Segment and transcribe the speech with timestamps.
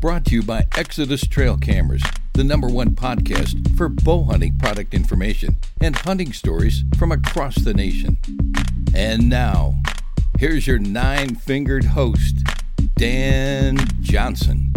[0.00, 2.02] brought to you by Exodus Trail Cameras,
[2.34, 7.72] the number one podcast for bow hunting product information and hunting stories from across the
[7.72, 8.18] nation.
[8.94, 9.80] And now,
[10.38, 12.36] here's your nine fingered host,
[12.96, 14.74] Dan Johnson.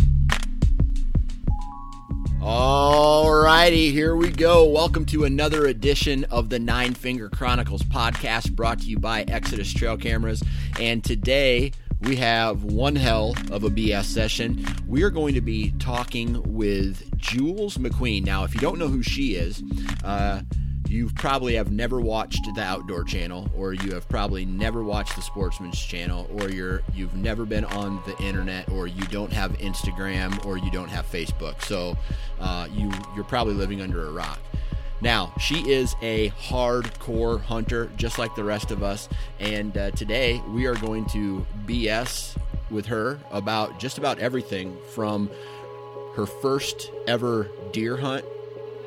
[2.42, 4.64] All righty, here we go.
[4.64, 9.73] Welcome to another edition of the Nine Finger Chronicles podcast brought to you by Exodus
[9.73, 10.42] Trail Cameras.
[10.80, 14.66] And today we have one hell of a BS session.
[14.88, 18.23] We are going to be talking with Jules McQueen.
[18.23, 19.61] Now, if you don't know who she is,
[20.03, 20.42] uh,
[20.88, 25.22] you probably have never watched the Outdoor Channel, or you have probably never watched the
[25.22, 30.43] Sportsman's Channel, or you're you've never been on the internet, or you don't have Instagram,
[30.45, 31.61] or you don't have Facebook.
[31.64, 31.95] So
[32.39, 34.39] uh, you you're probably living under a rock.
[35.02, 39.08] Now, she is a hardcore hunter, just like the rest of us.
[39.39, 42.36] And uh, today we are going to BS
[42.70, 45.30] with her about just about everything from
[46.15, 48.26] her first ever deer hunt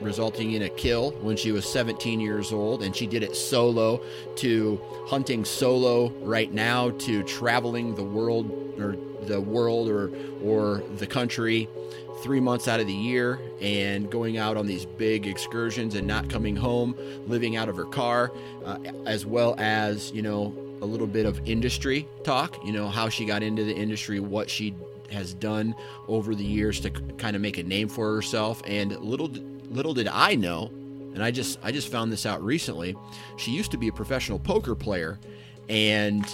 [0.01, 4.03] resulting in a kill when she was 17 years old and she did it solo
[4.35, 8.97] to hunting solo right now to traveling the world or
[9.27, 10.11] the world or
[10.43, 11.69] or the country
[12.23, 16.31] three months out of the year and going out on these big excursions and not
[16.31, 16.97] coming home,
[17.27, 18.33] living out of her car,
[18.65, 23.09] uh, as well as, you know, a little bit of industry talk, you know, how
[23.09, 24.75] she got into the industry, what she
[25.11, 25.75] has done
[26.09, 28.63] over the years to kind of make a name for herself.
[28.67, 29.29] And little,
[29.71, 30.71] little did I know,
[31.15, 32.97] and I just, I just found this out recently,
[33.37, 35.19] she used to be a professional poker player
[35.69, 36.25] and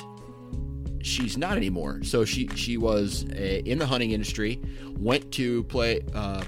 [1.02, 2.00] she's not anymore.
[2.02, 4.60] So she she was a, in the hunting industry,
[4.98, 6.42] went to play uh,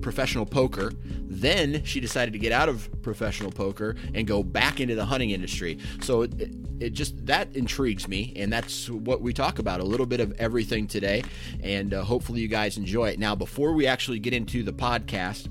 [0.00, 0.92] professional poker.
[1.04, 5.30] Then she decided to get out of professional poker and go back into the hunting
[5.30, 5.78] industry.
[6.00, 6.50] So it, it,
[6.80, 10.32] it just that intrigues me, and that's what we talk about a little bit of
[10.38, 11.22] everything today.
[11.62, 13.18] And uh, hopefully you guys enjoy it.
[13.18, 15.48] Now, before we actually get into the podcast,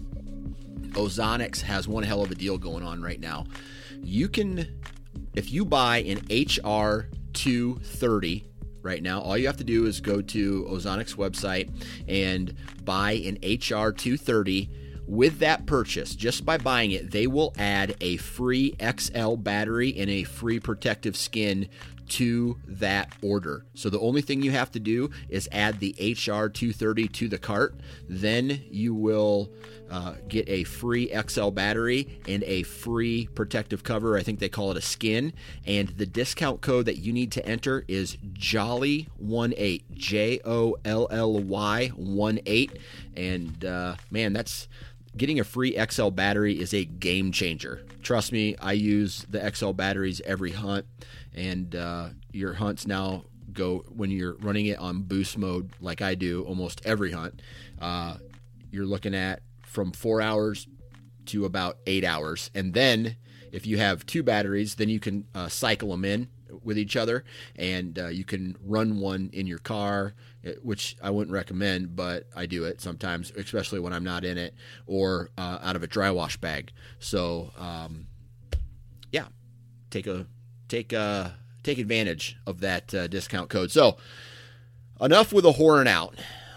[0.96, 3.46] Ozonics has one hell of a deal going on right now.
[4.02, 4.80] You can,
[5.34, 8.46] if you buy an HR 230
[8.82, 9.20] right now.
[9.20, 11.70] All you have to do is go to Ozonics website
[12.08, 12.54] and
[12.84, 14.70] buy an HR 230.
[15.08, 20.10] With that purchase, just by buying it, they will add a free XL battery and
[20.10, 21.70] a free protective skin
[22.10, 23.66] to that order.
[23.74, 27.38] So the only thing you have to do is add the HR 230 to the
[27.38, 27.76] cart.
[28.08, 29.52] Then you will
[29.90, 34.18] uh, get a free XL battery and a free protective cover.
[34.18, 35.34] I think they call it a skin.
[35.66, 41.40] And the discount code that you need to enter is Jolly18, J O L L
[41.40, 42.72] Y 1 8.
[43.16, 44.68] And uh, man, that's
[45.18, 47.86] getting a free XL battery is a game changer.
[48.02, 50.86] Trust me, I use the XL batteries every hunt,
[51.36, 56.16] and uh, your hunts now go when you're running it on boost mode, like I
[56.16, 57.42] do almost every hunt.
[57.80, 58.18] Uh,
[58.72, 60.68] you're looking at from four hours
[61.28, 63.18] to about eight hours, and then
[63.52, 66.28] if you have two batteries, then you can uh, cycle them in
[66.64, 67.24] with each other,
[67.56, 72.28] and uh, you can run one in your car, eh, which I wouldn't recommend, but
[72.36, 74.54] I do it sometimes, especially when I'm not in it,
[74.88, 76.72] or uh, out of a dry wash bag.
[77.00, 78.08] So, um,
[79.12, 79.28] yeah,
[79.90, 80.28] take a
[80.68, 83.72] take a take advantage of that uh, discount code.
[83.72, 83.98] So,
[85.02, 86.16] enough with the horn out.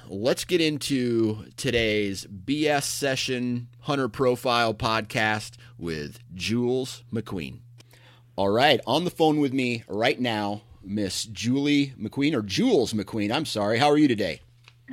[0.08, 7.60] let's get into today's BS Session Hunter Profile podcast with Jules McQueen.
[8.36, 13.32] All right, on the phone with me right now, Miss Julie McQueen, or Jules McQueen.
[13.32, 13.78] I'm sorry.
[13.78, 14.40] How are you today?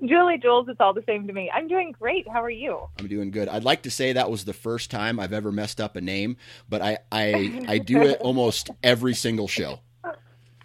[0.06, 1.50] Julie Jules, it's all the same to me.
[1.52, 2.28] I'm doing great.
[2.28, 2.88] How are you?
[2.98, 3.48] I'm doing good.
[3.48, 6.36] I'd like to say that was the first time I've ever messed up a name,
[6.68, 9.80] but I I, I do it almost every single show.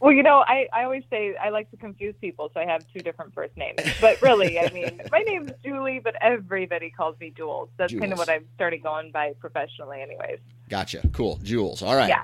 [0.01, 2.83] Well, you know, I, I always say I like to confuse people, so I have
[2.91, 3.81] two different first names.
[4.01, 7.69] But really, I mean, my name's Julie, but everybody calls me Jules.
[7.77, 8.01] That's Jules.
[8.01, 10.39] kind of what I've started going by professionally, anyways.
[10.69, 11.07] Gotcha.
[11.13, 11.39] Cool.
[11.43, 11.83] Jules.
[11.83, 12.09] All right.
[12.09, 12.23] Yeah.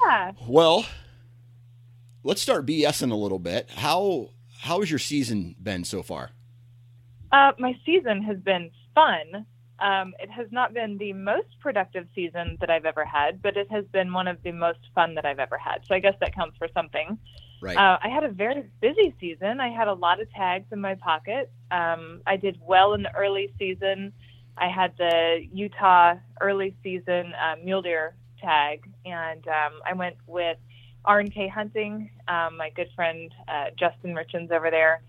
[0.00, 0.32] Yeah.
[0.46, 0.86] Well,
[2.22, 3.68] let's start BSing a little bit.
[3.70, 6.30] How how has your season been so far?
[7.32, 9.46] Uh, my season has been fun.
[9.78, 13.70] Um, it has not been the most productive season that I've ever had, but it
[13.70, 15.78] has been one of the most fun that I've ever had.
[15.88, 17.18] So I guess that counts for something.
[17.62, 17.76] Right.
[17.76, 19.60] Uh, I had a very busy season.
[19.60, 21.50] I had a lot of tags in my pocket.
[21.70, 24.12] Um, I did well in the early season.
[24.58, 30.58] I had the Utah early season uh, mule deer tag, and um, I went with
[31.04, 35.02] R&K Hunting, um, my good friend uh, Justin Richens over there,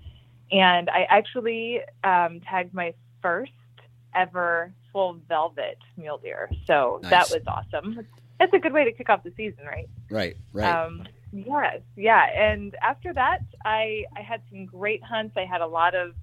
[0.52, 3.52] and I actually um, tagged my first
[4.16, 6.50] ever full velvet mule deer.
[6.66, 7.12] So Nice.
[7.12, 8.06] that was awesome.
[8.40, 9.88] It's a good way to kick off the season, right?
[10.10, 10.36] right.
[10.52, 10.86] Right.
[10.86, 12.26] Um, yes, yeah.
[12.36, 15.36] And after that, I I had some great hunts.
[15.38, 16.14] I had a lot of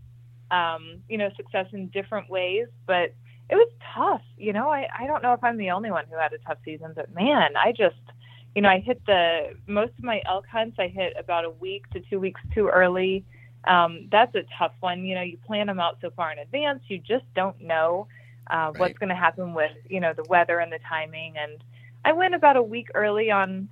[0.50, 3.14] um, you know success in different ways, but
[3.50, 4.22] it was tough.
[4.36, 6.58] You know, I I don't know if I'm the only one who had a tough
[6.64, 7.96] season, but man, I just
[8.58, 10.80] you know I hit the most of my elk hunts.
[10.80, 13.24] I hit about a week to two weeks too early.
[13.68, 15.04] Um, that's a tough one.
[15.04, 18.08] You know, you plan them out so far in advance, you just don't know
[18.50, 18.80] uh, Right.
[18.80, 21.62] what's going to happen with you know the weather and the timing and
[22.04, 23.68] I went about a week early on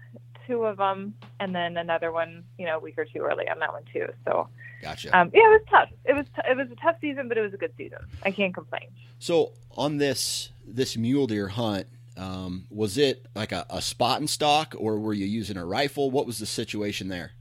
[0.47, 3.59] two of them, and then another one, you know, a week or two early on
[3.59, 4.07] that one too.
[4.25, 4.47] So,
[4.83, 5.17] gotcha.
[5.19, 5.89] um, yeah, it was tough.
[6.05, 7.99] It was t- it was a tough season, but it was a good season.
[8.25, 8.87] I can't complain.
[9.19, 14.29] So on this this mule deer hunt, um, was it like a, a spot and
[14.29, 16.11] stock, or were you using a rifle?
[16.11, 17.33] What was the situation there?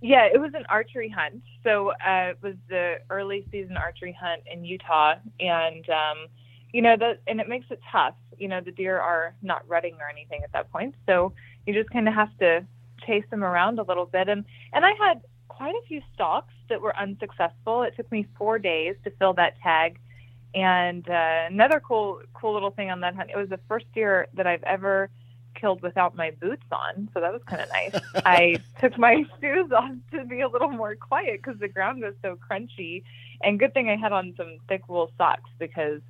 [0.00, 1.42] Yeah, it was an archery hunt.
[1.62, 6.26] So uh, it was the early season archery hunt in Utah, and um,
[6.72, 6.96] you know
[7.26, 8.14] and it makes it tough.
[8.36, 11.32] You know, the deer are not rutting or anything at that point, so
[11.66, 12.66] you just kind of have to
[13.06, 14.28] chase them around a little bit.
[14.28, 17.82] And and I had quite a few stalks that were unsuccessful.
[17.82, 19.98] It took me four days to fill that tag.
[20.54, 24.26] And uh, another cool cool little thing on that hunt, it was the first deer
[24.34, 25.08] that I've ever
[25.54, 28.02] killed without my boots on, so that was kind of nice.
[28.24, 32.14] I took my shoes off to be a little more quiet because the ground was
[32.22, 33.02] so crunchy.
[33.42, 36.00] And good thing I had on some thick wool socks because,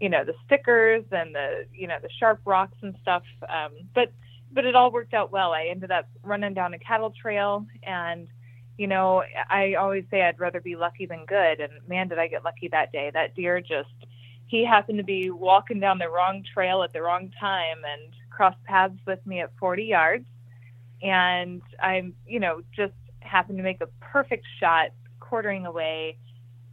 [0.00, 3.22] you know, the stickers and the, you know, the sharp rocks and stuff.
[3.48, 4.12] Um, but
[4.54, 5.52] but it all worked out well.
[5.52, 8.28] I ended up running down a cattle trail, and
[8.78, 11.60] you know, I always say I'd rather be lucky than good.
[11.60, 13.10] And man, did I get lucky that day.
[13.12, 13.90] That deer just
[14.52, 18.62] he happened to be walking down the wrong trail at the wrong time and crossed
[18.64, 20.26] paths with me at 40 yards.
[21.02, 24.90] And I'm, you know, just happened to make a perfect shot,
[25.20, 26.18] quartering away.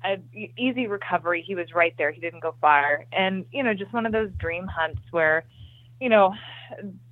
[0.04, 0.18] A
[0.58, 1.44] easy recovery.
[1.46, 2.12] He was right there.
[2.12, 3.06] He didn't go far.
[3.12, 5.44] And you know, just one of those dream hunts where,
[6.00, 6.34] you know,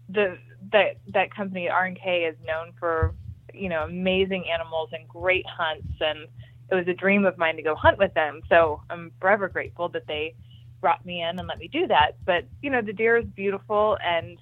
[0.09, 0.37] the
[0.71, 3.13] that that company R&K is known for,
[3.59, 5.87] you know, amazing animals and great hunts.
[5.99, 6.27] And
[6.71, 8.41] it was a dream of mine to go hunt with them.
[8.49, 10.35] So I'm forever grateful that they
[10.81, 12.17] brought me in and let me do that.
[12.25, 14.37] But you know, the deer is beautiful, and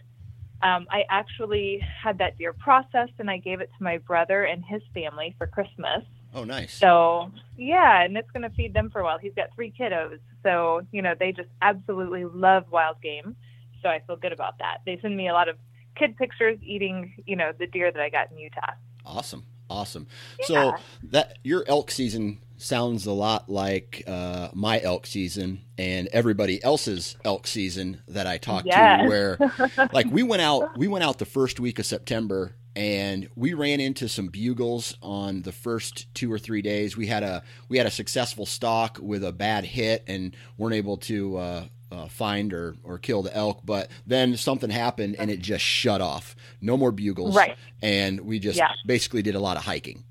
[0.61, 4.63] um, I actually had that deer processed, and I gave it to my brother and
[4.65, 6.03] his family for Christmas.
[6.33, 6.73] Oh, nice.
[6.73, 9.17] So yeah, and it's going to feed them for a while.
[9.17, 13.35] He's got three kiddos, so you know they just absolutely love wild game.
[13.81, 14.79] So I feel good about that.
[14.85, 15.57] They send me a lot of
[15.95, 18.73] kid pictures eating, you know, the deer that I got in Utah.
[19.05, 19.43] Awesome.
[19.69, 20.07] Awesome.
[20.39, 20.45] Yeah.
[20.45, 20.75] So
[21.11, 27.17] that your elk season sounds a lot like uh, my elk season and everybody else's
[27.25, 29.01] elk season that I talked Yes.
[29.01, 29.07] to.
[29.07, 33.53] Where like we went out, we went out the first week of September and we
[33.53, 36.95] ran into some bugles on the first two or three days.
[36.95, 40.97] We had a we had a successful stalk with a bad hit and weren't able
[40.97, 41.37] to.
[41.37, 45.63] Uh, uh, find or, or kill the elk, but then something happened and it just
[45.63, 46.35] shut off.
[46.61, 47.55] No more bugles, Right.
[47.81, 48.71] And we just Yeah.
[48.85, 50.03] basically did a lot of hiking.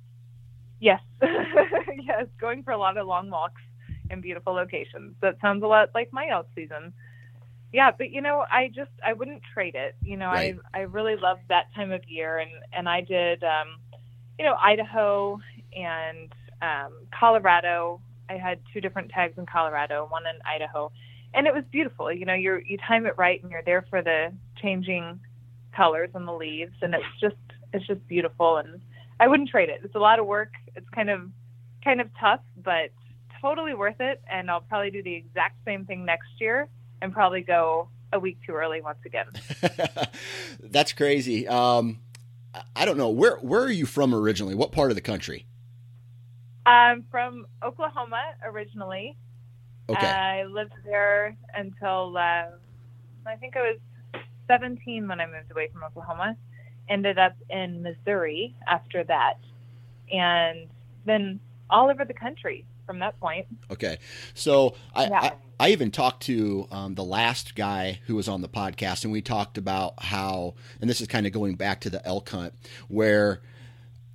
[0.81, 3.63] Yes, yes, going for a lot of long walks
[4.11, 5.15] in beautiful locations.
[5.21, 6.93] That sounds a lot like my elk season.
[7.73, 9.97] Yeah, but you know, I just I wouldn't trade it.
[10.03, 10.57] You know, Right.
[10.75, 13.79] I I really love that time of year, and and I did, um,
[14.39, 15.41] you know, Idaho
[15.75, 18.01] and um, Colorado.
[18.29, 20.93] I had two different tags in Colorado, one in Idaho,
[21.35, 22.13] and it was beautiful.
[22.13, 25.21] You know, you you time it right, and you're there for the changing
[25.77, 27.37] colors and the leaves, and it's just
[27.73, 28.81] it's just beautiful, and
[29.21, 29.81] I wouldn't trade it.
[29.85, 30.53] It's a lot of work.
[30.75, 31.31] It's kind of
[31.83, 32.91] kind of tough, but
[33.41, 34.23] totally worth it.
[34.31, 36.69] And I'll probably do the exact same thing next year
[37.03, 39.27] and probably go a week too early once again.
[40.61, 41.47] That's crazy.
[41.47, 42.01] Um,
[42.75, 44.55] I don't know where where are you from originally?
[44.55, 45.47] What part of the country?
[46.67, 49.19] I'm from Oklahoma originally.
[49.89, 50.07] Okay.
[50.07, 52.47] I lived there until uh,
[53.27, 53.79] I think I was
[54.49, 56.37] 17 when I moved away from Oklahoma.
[56.89, 59.39] Ended up in Missouri after that,
[60.13, 60.69] and
[61.07, 63.47] then all over the country from that point.
[63.71, 63.99] Okay,
[64.35, 65.21] so I, Yeah.
[65.21, 69.13] I, I even talked to um, the last guy who was on the podcast, and
[69.13, 72.53] we talked about how, and this is kind of going back to the elk hunt,
[72.89, 73.41] where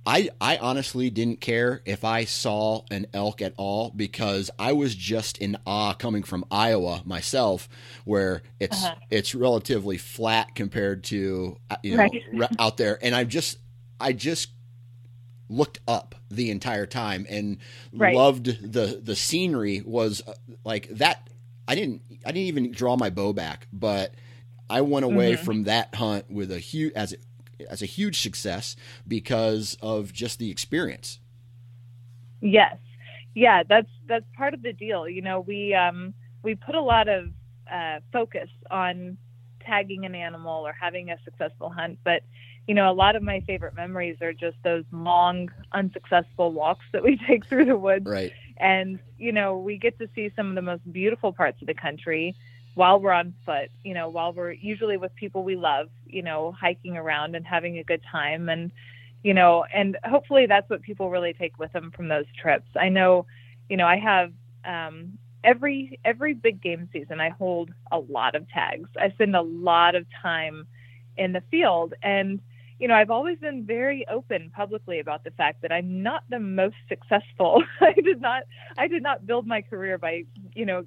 [0.06, 4.94] I I honestly didn't care if I saw an elk at all because I was
[4.94, 7.68] just in awe coming from Iowa myself,
[8.04, 8.94] where it's Uh-huh.
[9.10, 12.50] it's relatively flat compared to uh, you know Right.
[12.58, 13.58] out there, and I just
[14.00, 14.50] I just
[15.50, 17.58] looked up the entire time and
[17.92, 18.14] Right.
[18.14, 20.32] loved the the scenery was uh,
[20.64, 21.28] like that
[21.66, 24.14] I didn't I didn't even draw my bow back but
[24.70, 25.38] I went away Mhm.
[25.44, 27.24] from that hunt with a huge as it
[27.68, 28.76] as a huge success
[29.06, 31.18] because of just the experience
[32.40, 32.76] Yes.
[33.34, 35.08] Yeah, that's that's part of the deal.
[35.08, 37.26] You know, we um we put a lot of
[37.70, 39.16] uh focus on
[39.64, 42.22] tagging an animal or having a successful hunt, but
[42.66, 47.02] you know, a lot of my favorite memories are just those long unsuccessful walks that
[47.02, 50.54] we take through the woods right and you know, we get to see some of
[50.54, 52.34] the most beautiful parts of the country
[52.80, 56.56] while we're on foot, you know, while we're usually with people we love, you know,
[56.58, 58.72] hiking around and having a good time and
[59.22, 62.70] you know, and hopefully that's what people really take with them from those trips.
[62.80, 63.26] I know,
[63.68, 64.32] you know, I have
[64.64, 67.20] um, every every big game season.
[67.20, 68.88] I hold a lot of tags.
[68.98, 70.66] I spend a lot of time
[71.18, 72.40] in the field, and
[72.78, 76.40] you know, I've always been very open publicly about the fact that I'm not the
[76.40, 77.62] most successful.
[77.82, 78.44] I did not
[78.78, 80.22] I did not build my career by
[80.54, 80.86] you know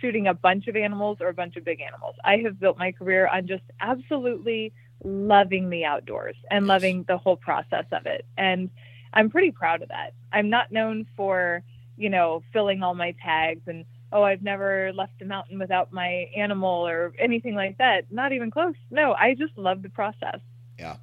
[0.00, 2.14] shooting a bunch of animals or a bunch of big animals.
[2.24, 4.72] I have built my career on just absolutely
[5.04, 8.24] loving the outdoors and loving the whole process of it.
[8.36, 8.70] And
[9.12, 10.14] I'm pretty proud of that.
[10.32, 11.62] I'm not known for,
[11.96, 16.28] you know, filling all my tags and, oh, I've never left a mountain without my
[16.36, 18.10] animal or anything like that.
[18.10, 18.74] Not even close.
[18.90, 20.40] No, I just love the process.
[20.78, 20.96] Yeah.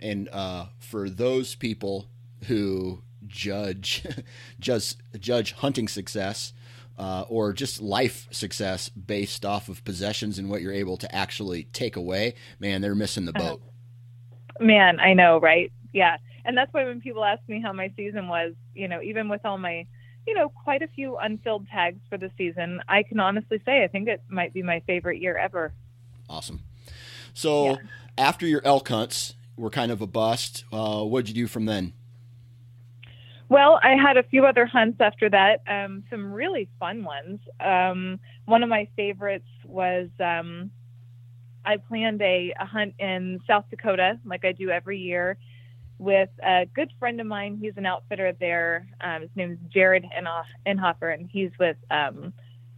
[0.00, 2.06] And uh, for those people
[2.46, 4.06] who judge
[4.60, 6.52] just judge hunting success
[6.98, 11.64] uh, or just life success based off of possessions and what you're able to actually
[11.72, 13.60] take away, man, they're missing the boat.
[14.60, 15.70] Man, I know, right?
[15.92, 16.16] Yeah.
[16.44, 19.44] And that's why when people ask me how my season was, you know, even with
[19.44, 19.86] all my,
[20.26, 23.88] you know, quite a few unfilled tags for the season, I can honestly say I
[23.88, 25.72] think it might be my favorite year ever.
[26.28, 26.60] Awesome.
[27.34, 27.76] So Yeah.
[28.16, 31.92] after your elk hunts were kind of a bust, uh, what'd you do from then?
[33.48, 37.38] Well, I had a few other hunts after that, um, some really fun ones.
[37.60, 40.70] Um, one of my favorites was um,
[41.64, 45.36] I planned a, a hunt in South Dakota, like I do every year,
[45.98, 47.58] with a good friend of mine.
[47.60, 48.88] He's an outfitter there.
[49.00, 50.04] Um, his name is Jared
[50.66, 52.32] Inhofer, and he's with um,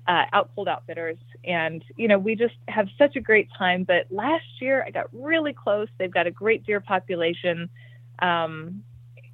[0.07, 1.19] uh, Outfitters.
[1.45, 3.85] And, you know, we just have such a great time.
[3.85, 5.89] But last year, I got really close.
[5.99, 7.69] They've got a great deer population.
[8.21, 8.83] Um,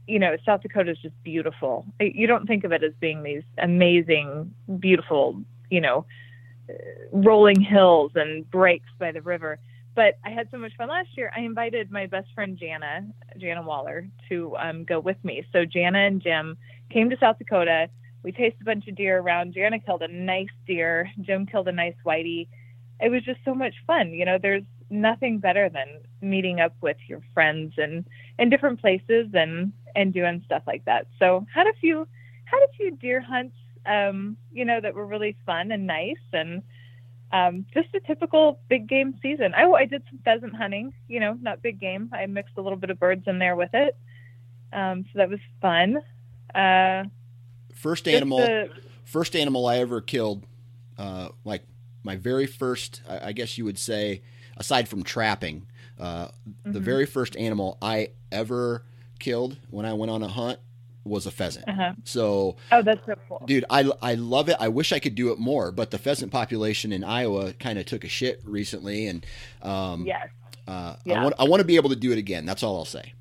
[0.06, 1.86] you know, South Dakota is just beautiful.
[2.00, 6.04] You don't think of it as being these amazing, beautiful, you know,
[6.68, 6.74] uh,
[7.12, 9.58] rolling hills and breaks by the river.
[9.94, 11.32] But I had so much fun last year.
[11.36, 13.06] I invited my best friend Jana,
[13.38, 15.44] Jana Waller, to um, go with me.
[15.52, 16.56] So Jana and Jim
[16.90, 17.88] came to South Dakota.
[18.22, 19.54] We chased a bunch of deer around.
[19.54, 21.10] Jana killed a nice deer.
[21.20, 22.48] Jim killed a nice whitey.
[23.00, 24.12] It was just so much fun.
[24.12, 25.86] You know, there's nothing better than
[26.20, 28.04] meeting up with your friends and
[28.38, 31.06] in different places and and doing stuff like that.
[31.18, 32.06] So had a few
[32.46, 36.62] had a few deer hunts, um, you know, that were really fun and nice and
[37.32, 39.54] um, just a typical big game season.
[39.54, 42.10] I, I did some pheasant hunting, you know, not big game.
[42.12, 43.96] I mixed a little bit of birds in there with it,
[44.72, 45.98] um, so that was fun.
[46.54, 47.04] Uh,
[47.72, 48.70] First animal, the-
[49.04, 50.46] first animal I ever killed,
[50.96, 51.62] uh, like
[52.04, 54.22] my very first, I guess you would say,
[54.56, 55.66] aside from trapping,
[55.98, 56.28] uh,
[56.64, 56.82] the Mhm.
[56.84, 58.84] very first animal I ever
[59.18, 60.58] killed when I went on a hunt
[61.04, 61.68] was a pheasant.
[61.68, 61.92] uh-huh.
[62.04, 63.42] So, Oh, that's so cool.
[63.46, 64.56] dude, I, I love it.
[64.58, 67.84] I wish I could do it more, but the pheasant population in Iowa kind of
[67.84, 69.26] took a shit recently, and
[69.62, 70.28] um, Yes.
[70.66, 72.46] uh, I want I want to be able to do it again.
[72.46, 73.12] That's all I'll say.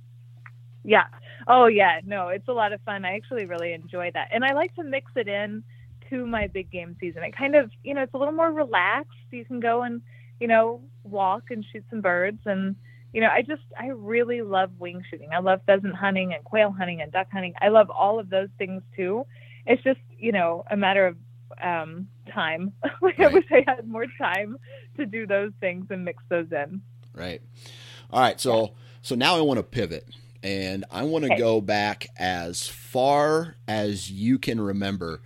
[0.85, 1.05] Yeah.
[1.47, 1.99] Oh, yeah.
[2.05, 3.03] No, it's a lot of fun.
[3.03, 4.29] I actually really enjoy that.
[4.31, 5.63] And I like to mix it in
[6.09, 7.23] to my big game season.
[7.23, 9.11] It kind of, you know, it's a little more relaxed.
[9.31, 10.01] You can go and,
[10.39, 12.75] you know, walk and shoot some birds and,
[13.13, 15.29] you know, I just I really love wing shooting.
[15.33, 17.53] I love pheasant hunting and quail hunting and duck hunting.
[17.61, 19.25] I love all of those things too.
[19.65, 21.17] It's just you know a matter of
[21.61, 22.73] um, time.
[23.01, 23.19] right.
[23.19, 24.57] I wish I had more time
[24.97, 26.81] to do those things and mix those in.
[27.13, 27.41] Right.
[28.11, 28.39] All right.
[28.41, 28.67] So yeah.
[29.03, 30.07] so now I want to pivot
[30.41, 31.39] and I want to okay.
[31.39, 35.21] go back as far as you can remember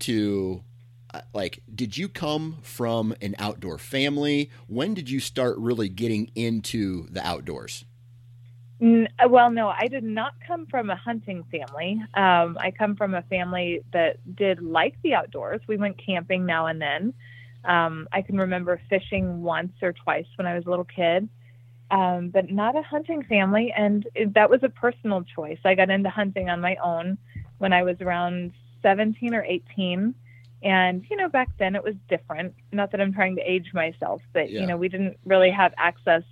[0.00, 0.64] to
[1.32, 7.06] like did you come from an outdoor family when did you start really getting into
[7.08, 7.84] the outdoors
[9.28, 13.22] well no i did not come from a hunting family um, i come from a
[13.22, 17.12] family that did like the outdoors we went camping now and then
[17.64, 21.28] um, i can remember fishing once or twice when i was a little kid
[21.90, 23.72] um, but not a hunting family.
[23.76, 25.58] And it, that was a personal choice.
[25.64, 27.18] I got into hunting on my own
[27.58, 28.52] when I was around
[28.82, 30.14] 17 or 18.
[30.62, 32.54] And, you know, back then it was different.
[32.72, 34.60] Not that I'm trying to age myself, but, yeah.
[34.60, 36.22] you know, we didn't really have access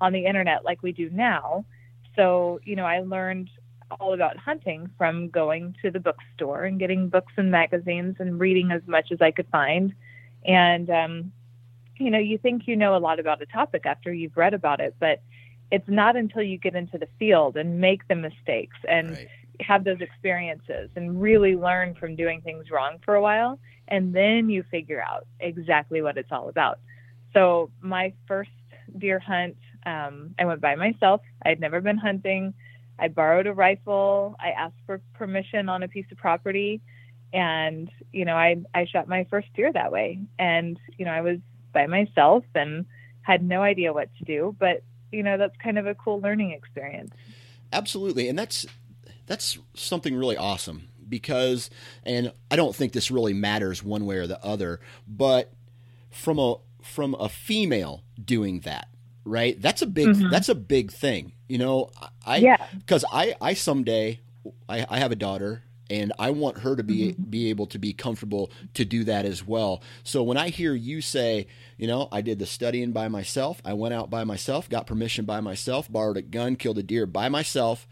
[0.00, 1.64] on the internet like we do now.
[2.16, 3.48] So, you know, I learned
[3.98, 8.70] all about hunting from going to the bookstore and getting books and magazines and reading
[8.70, 9.94] as much as I could find.
[10.44, 11.32] And, um,
[11.96, 14.80] you know, you think you know a lot about a topic after you've read about
[14.80, 15.22] it, but
[15.70, 19.28] it's not until you get into the field and make the mistakes and right.
[19.66, 24.48] Have those experiences and really learn from doing things wrong for a while, and then
[24.48, 26.78] you figure out exactly what it's all about.
[27.32, 28.50] So, my first
[28.98, 31.20] deer hunt, um, I went by myself.
[31.44, 32.54] I had never been hunting.
[32.98, 34.36] I borrowed a rifle.
[34.40, 36.80] I asked for permission on a piece of property
[37.32, 41.20] and you know i i shot my first deer that way and you know i
[41.20, 41.38] was
[41.72, 42.84] by myself and
[43.22, 44.56] had no idea what to do.
[44.58, 47.12] But you know, that's kind of a cool learning experience.
[47.72, 48.66] Absolutely, and that's
[49.30, 51.70] that's something really awesome because,
[52.02, 55.52] and I don't think this really matters one way or the other, but
[56.10, 58.88] from a from a female doing that,
[59.24, 59.54] right?
[59.62, 60.30] That's a big mm-hmm.
[60.30, 61.30] that's a big thing.
[61.46, 61.90] You know,
[62.26, 62.56] I yeah.
[62.76, 64.18] because I I someday
[64.68, 67.22] I, I have a daughter and I want her to be mm-hmm.
[67.22, 69.80] be able to be comfortable to do that as well.
[70.02, 71.46] So when I hear you say,
[71.76, 75.24] you know, I did the studying by myself, I went out by myself, got permission
[75.24, 77.86] by myself, borrowed a gun, killed a deer by myself,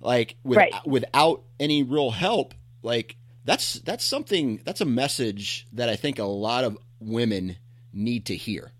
[0.00, 0.72] like with, right.
[0.86, 6.24] without any real help, like that's that's something that's a message that I think a
[6.24, 7.56] lot of women
[7.92, 8.72] need to hear.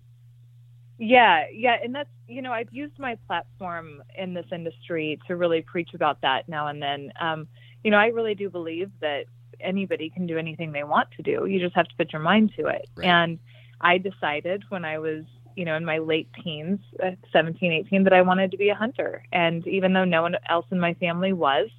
[0.97, 5.61] Yeah, yeah, and that's you know I've used my platform in this industry to really
[5.61, 7.11] preach about that now and then.
[7.19, 7.47] Um,
[7.83, 9.25] you know, I really do believe that
[9.59, 11.45] anybody can do anything they want to do.
[11.45, 12.87] You just have to put your mind to it.
[12.95, 13.07] Right.
[13.07, 13.39] And
[13.79, 15.23] I decided when I was,
[15.55, 18.75] you know, in my late teens, uh, 17, 18, that I wanted to be a
[18.75, 19.23] hunter.
[19.31, 21.69] And even though no one else in my family was,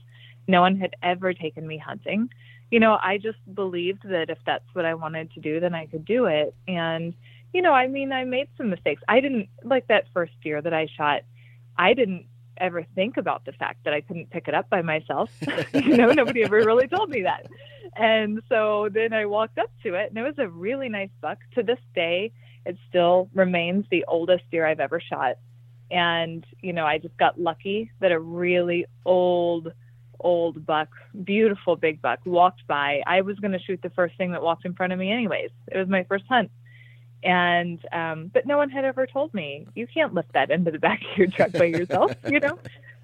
[0.48, 2.28] no one had ever taken me hunting.
[2.70, 5.86] You know, I just believed that if that's what I wanted to do, then I
[5.86, 6.54] could do it.
[6.66, 7.14] And,
[7.52, 9.02] you know, I mean, I made some mistakes.
[9.08, 11.22] I didn't like that first deer that I shot.
[11.76, 15.30] I didn't ever think about the fact that I couldn't pick it up by myself.
[15.74, 17.46] you know, nobody ever really told me that.
[17.96, 21.38] And so then I walked up to it, and it was a really nice buck.
[21.54, 22.32] To this day,
[22.64, 25.36] it still remains the oldest deer I've ever shot.
[25.90, 29.72] And, you know, I just got lucky that a really old,
[30.20, 30.88] old buck,
[31.24, 33.02] beautiful big buck, walked by.
[33.06, 35.50] I was going to shoot the first thing that walked in front of me, anyways.
[35.70, 36.50] It was my first hunt
[37.22, 40.78] and um, but no one had ever told me you can't lift that into the
[40.78, 42.58] back of your truck by yourself you know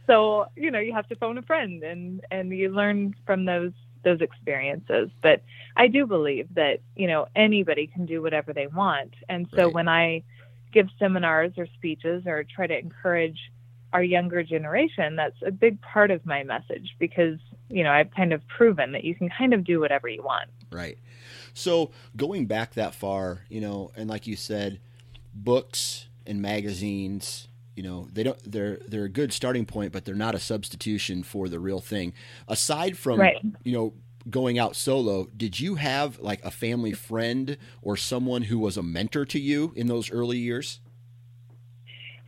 [0.07, 3.73] so you know you have to phone a friend and and you learn from those
[4.05, 5.11] those experiences.
[5.23, 5.43] But
[5.77, 9.15] i do believe that you know anybody can do whatever they want.
[9.29, 9.75] And so right.
[9.75, 10.23] when i
[10.73, 13.39] give seminars or speeches or try to encourage
[13.95, 17.39] our younger generation that's a big part of my message because
[17.71, 20.51] you know i've kind of proven that you can kind of do whatever you want.
[20.71, 20.99] Right.
[21.55, 24.81] So going back that far, you know, and like you said,
[25.35, 30.17] books and magazines, you know, they don't they're they're a good starting point, but they're
[30.17, 32.13] not a substitution for the real thing.
[32.49, 33.37] Aside from right.
[33.63, 33.95] you know
[34.29, 38.83] going out solo, did you have like a family friend or someone who was a
[38.83, 40.81] mentor to you in those early years?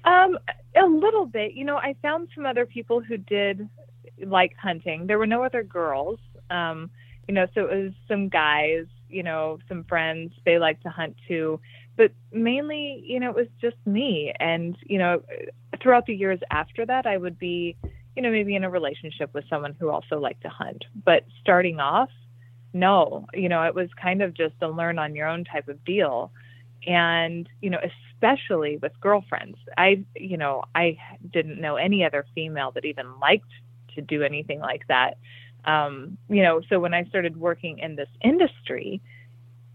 [0.05, 0.39] Um,
[0.77, 1.55] a little bit.
[1.55, 3.69] You know, I found some other people who did
[4.25, 5.09] like hunting.
[5.09, 6.21] There were no other girls.
[6.49, 6.93] Um,
[7.27, 11.17] you know, so it was some guys you know, some friends, they like to hunt
[11.29, 11.61] too.
[11.97, 14.33] But mainly, you know, it was just me.
[14.41, 15.23] And, you know,
[15.83, 17.77] throughout the years after that, I would be,
[18.17, 20.85] you know, maybe in a relationship with someone who also liked to hunt.
[21.05, 22.11] But starting off,
[22.73, 25.85] no, you know, it was kind of just a learn on your own type of
[25.85, 26.33] deal.
[26.87, 27.81] And, you know,
[28.15, 30.97] especially with girlfriends, I, you know, I
[31.33, 33.51] didn't know any other female that even liked
[33.95, 35.19] to do anything like that
[35.65, 39.01] um, you know, so when I started working in this industry,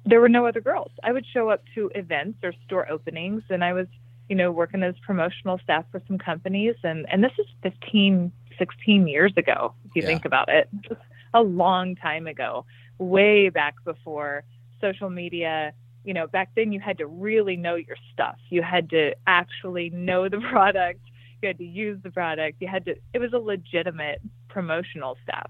[0.05, 0.91] there were no other girls.
[1.03, 3.87] I would show up to events or store openings, and I was
[4.29, 6.75] you know, working as promotional staff for some companies.
[6.83, 10.07] And, and this is 15, 16 years ago, if you Yeah.
[10.07, 10.67] think about it.
[10.81, 11.01] Just
[11.33, 12.65] a long time ago,
[12.97, 14.43] way back before
[14.81, 15.73] social media.
[16.03, 18.37] You know, back then you had to really know your stuff.
[18.49, 21.01] You had to actually know the product.
[21.41, 22.61] You had to use the product.
[22.61, 25.49] You had to, it was a legitimate promotional staff.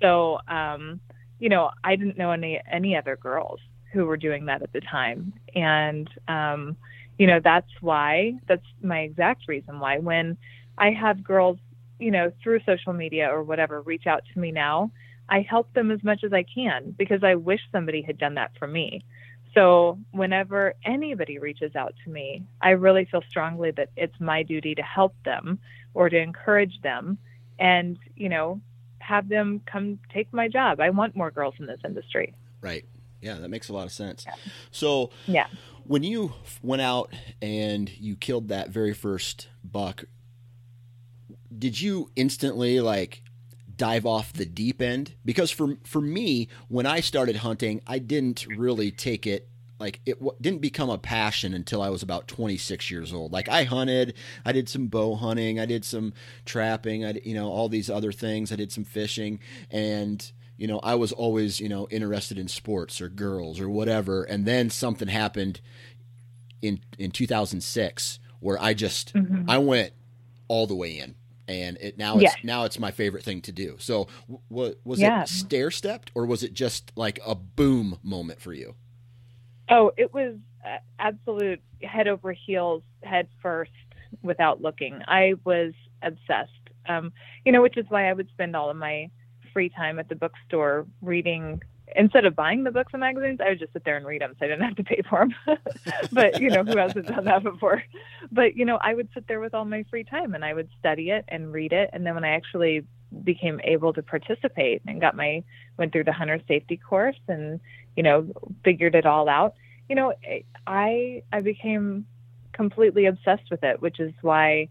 [0.00, 1.00] So, um,
[1.38, 3.60] you know, I didn't know any, any other girls
[3.92, 5.32] who were doing that at the time.
[5.54, 6.76] And, um,
[7.18, 10.36] you know, that's why, that's my exact reason why when
[10.76, 11.58] I have girls,
[11.98, 14.90] you know, through social media or whatever, reach out to me now,
[15.28, 18.52] I help them as much as I can because I wish somebody had done that
[18.58, 19.04] for me.
[19.54, 24.74] So whenever anybody reaches out to me, I really feel strongly that it's my duty
[24.74, 25.58] to help them
[25.94, 27.18] or to encourage them
[27.58, 28.60] and, you know,
[29.08, 30.80] have them come take my job.
[30.80, 32.34] I want more girls in this industry.
[32.60, 32.84] Right.
[33.20, 34.26] Yeah, that makes a lot of sense.
[34.70, 35.46] So, Yeah.
[35.84, 40.04] when you went out and you killed that very first buck,
[41.56, 43.22] did you instantly like
[43.76, 45.14] dive off the deep end?
[45.24, 50.14] Because for for me, when I started hunting, I didn't really take it like it
[50.18, 53.32] w- didn't become a passion until I was about 26 years old.
[53.32, 54.14] Like I hunted,
[54.44, 56.12] I did some bow hunting, I did some
[56.44, 58.50] trapping, I you know all these other things.
[58.52, 63.00] I did some fishing, and you know I was always you know interested in sports
[63.00, 64.24] or girls or whatever.
[64.24, 65.60] And then something happened
[66.60, 69.48] in in 2006 where I just mm-hmm.
[69.48, 69.92] I went
[70.48, 71.14] all the way in.
[71.46, 72.36] And it now it's Yes.
[72.42, 73.76] now it's my favorite thing to do.
[73.78, 74.08] So,
[74.50, 75.22] w- was Yeah.
[75.22, 78.74] it stair stepped or was it just like a boom moment for you?
[79.70, 83.70] Oh, it was uh, absolute head over heels, head first,
[84.22, 85.00] without looking.
[85.06, 86.52] I was obsessed.
[86.88, 87.12] Um,
[87.44, 89.10] you know, which is why I would spend all of my
[89.52, 91.60] free time at the bookstore reading.
[91.96, 94.34] Instead of buying the books and magazines, I would just sit there and read them,
[94.38, 95.58] so I didn't have to pay for them.
[96.12, 97.82] but you know, who hasn't done that before?
[98.30, 100.68] But you know, I would sit there with all my free time and I would
[100.78, 101.90] study it and read it.
[101.92, 102.84] And then when I actually
[103.24, 105.42] became able to participate and got my
[105.78, 107.60] went through the hunter safety course and
[107.96, 108.26] you know
[108.64, 109.54] figured it all out
[109.88, 112.06] you know eh, i i became
[112.52, 114.68] completely obsessed with it which is why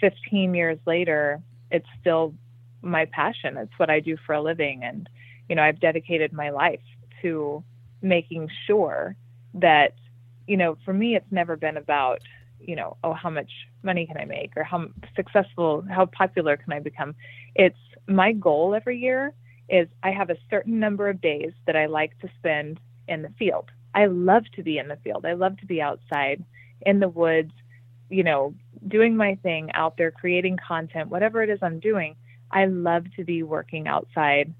[0.00, 2.34] 15 years later it's still
[2.82, 5.08] my passion it's what i do for a living and
[5.48, 6.80] you know i've dedicated my life
[7.20, 7.62] to
[8.00, 9.16] making sure
[9.54, 9.94] that
[10.46, 12.20] you know for me it's never been about
[12.60, 13.50] you know oh how much
[13.82, 17.14] money can i make or how successful how popular can i become
[17.54, 17.78] it's
[18.08, 19.32] my goal every year
[19.68, 22.78] is I have a certain number of days that I like to spend
[23.08, 23.70] in the field.
[23.94, 25.24] I love to be in the field.
[25.24, 26.44] I love to be outside
[26.82, 27.52] in the woods,
[28.10, 28.54] you know,
[28.86, 32.16] doing my thing out there, creating content, whatever it is I'm doing.
[32.50, 34.52] I love to be working outside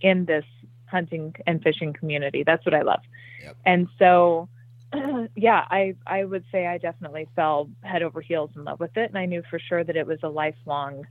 [0.00, 0.44] in this
[0.86, 2.42] hunting and fishing community.
[2.44, 3.00] That's what I love.
[3.42, 3.56] Yep.
[3.64, 4.48] And so,
[5.34, 9.08] yeah, I, I would say I definitely fell head over heels in love with it.
[9.10, 11.06] And I knew for sure that it was a lifelong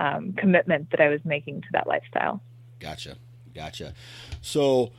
[0.00, 2.40] um, commitment that I was making to that lifestyle.
[2.78, 3.16] Gotcha.
[3.54, 3.92] Gotcha.
[4.40, 4.92] So,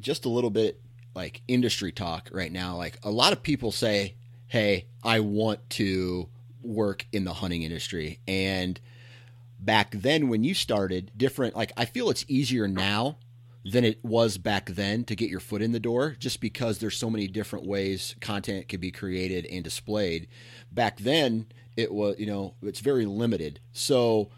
[0.00, 0.80] just a little bit
[1.14, 2.76] like industry talk right now.
[2.76, 4.14] Like a lot of people say,
[4.46, 6.28] "Hey, I want to
[6.62, 8.80] work in the hunting industry." And
[9.58, 11.56] back then, when you started, different.
[11.56, 13.18] Like I feel it's easier now
[13.64, 16.96] than it was back then to get your foot in the door, just because there's
[16.96, 20.28] so many different ways content could be created and displayed.
[20.72, 23.60] Back then, it was you know it's very limited.
[23.72, 24.30] So,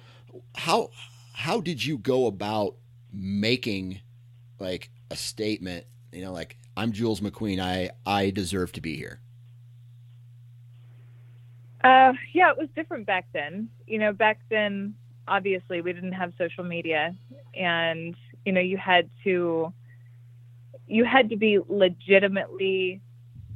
[0.56, 0.90] how
[1.32, 2.76] how did you go about
[3.12, 4.00] making
[4.58, 9.20] like a statement you know like i'm jules mcqueen i i deserve to be here
[11.84, 13.68] Uh, yeah, it was different back then.
[13.86, 14.94] You know, back then,
[15.28, 17.14] obviously, we didn't have social media,
[17.54, 18.14] and
[18.44, 19.72] you know, you had to
[20.86, 23.00] you had to be legitimately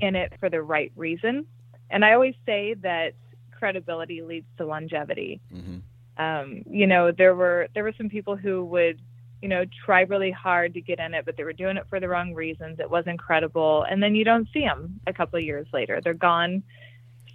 [0.00, 1.46] in it for the right reason.
[1.90, 3.14] And I always say that
[3.56, 5.40] credibility leads to longevity.
[5.54, 6.22] mm-hmm.
[6.22, 9.00] um, you know, there were there were some people who would,
[9.40, 12.00] you know, try really hard to get in it, but they were doing it for
[12.00, 12.80] the wrong reasons.
[12.80, 16.00] It wasn't credible, and then you don't see them a couple of years later.
[16.02, 16.62] They're gone.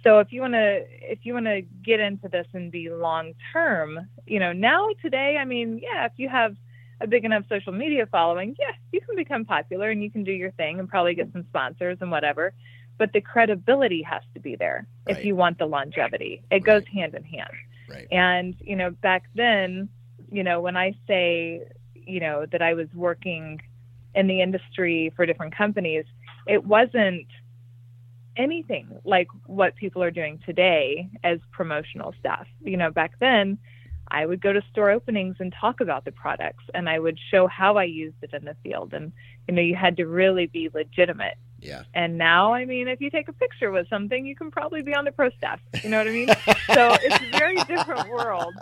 [0.04, 3.32] So if you want to if you want to get into this and be long
[3.52, 6.54] term, you know, now today, I mean, yeah, if you have
[7.00, 10.32] a big enough social media following, yeah, you can become popular and you can do
[10.32, 12.52] your thing and probably get some sponsors and whatever.
[12.98, 15.18] But the credibility has to be there Right.
[15.18, 16.42] if you want the longevity.
[16.50, 17.50] It goes hand in hand.
[17.88, 19.88] right And, you know, back then,
[20.30, 21.62] you know, when I say,
[21.94, 23.60] you know, that I was working
[24.14, 26.04] in the industry for different companies,
[26.46, 27.26] it wasn't
[28.38, 32.46] anything like what people are doing today as promotional stuff.
[32.62, 33.58] You know, back then,
[34.10, 37.46] I would go to store openings and talk about the products and I would show
[37.46, 38.94] how I used it in the field.
[38.94, 39.12] And,
[39.46, 41.82] you know, you had to really be legitimate Yeah.
[41.92, 44.94] And now, I mean, if you take a picture with something, you can probably be
[44.94, 45.60] on the pro staff.
[45.82, 46.28] You know what I mean?
[46.72, 48.54] so it's a very different world.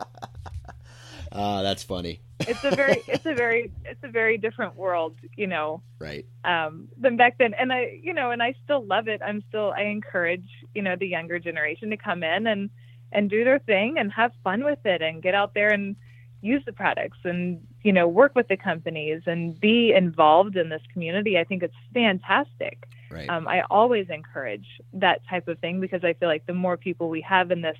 [1.37, 2.20] Uh, that's funny.
[2.40, 6.25] It's a very, it's a very, it's a very different world, you know, Right.
[6.44, 7.55] um, than back then.
[7.55, 9.20] And I, you know, and I still love it.
[9.25, 12.70] I'm still, I encourage, you know, the younger generation to come in and,
[13.12, 15.96] and do their thing and have fun with it and get out there and
[16.42, 20.83] use the products and, you know, work with the companies and be involved in this
[20.92, 21.38] community.
[21.38, 22.85] I think it's fantastic.
[23.11, 23.29] Right.
[23.29, 27.09] Um, I always encourage that type of thing because I feel like the more people
[27.09, 27.77] we have in this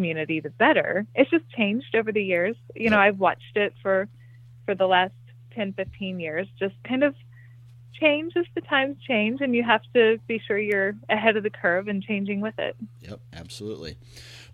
[0.00, 1.06] community, the better.
[1.14, 2.56] It's just changed over the years.
[2.74, 4.08] You know, I've watched it for
[4.64, 5.12] for the last
[5.54, 7.14] 10, 15 years, just kind of
[7.92, 11.50] change as the times change, and you have to be sure you're ahead of the
[11.50, 12.76] curve and changing with it.
[13.00, 13.98] Yep, absolutely.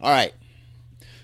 [0.00, 0.34] All right.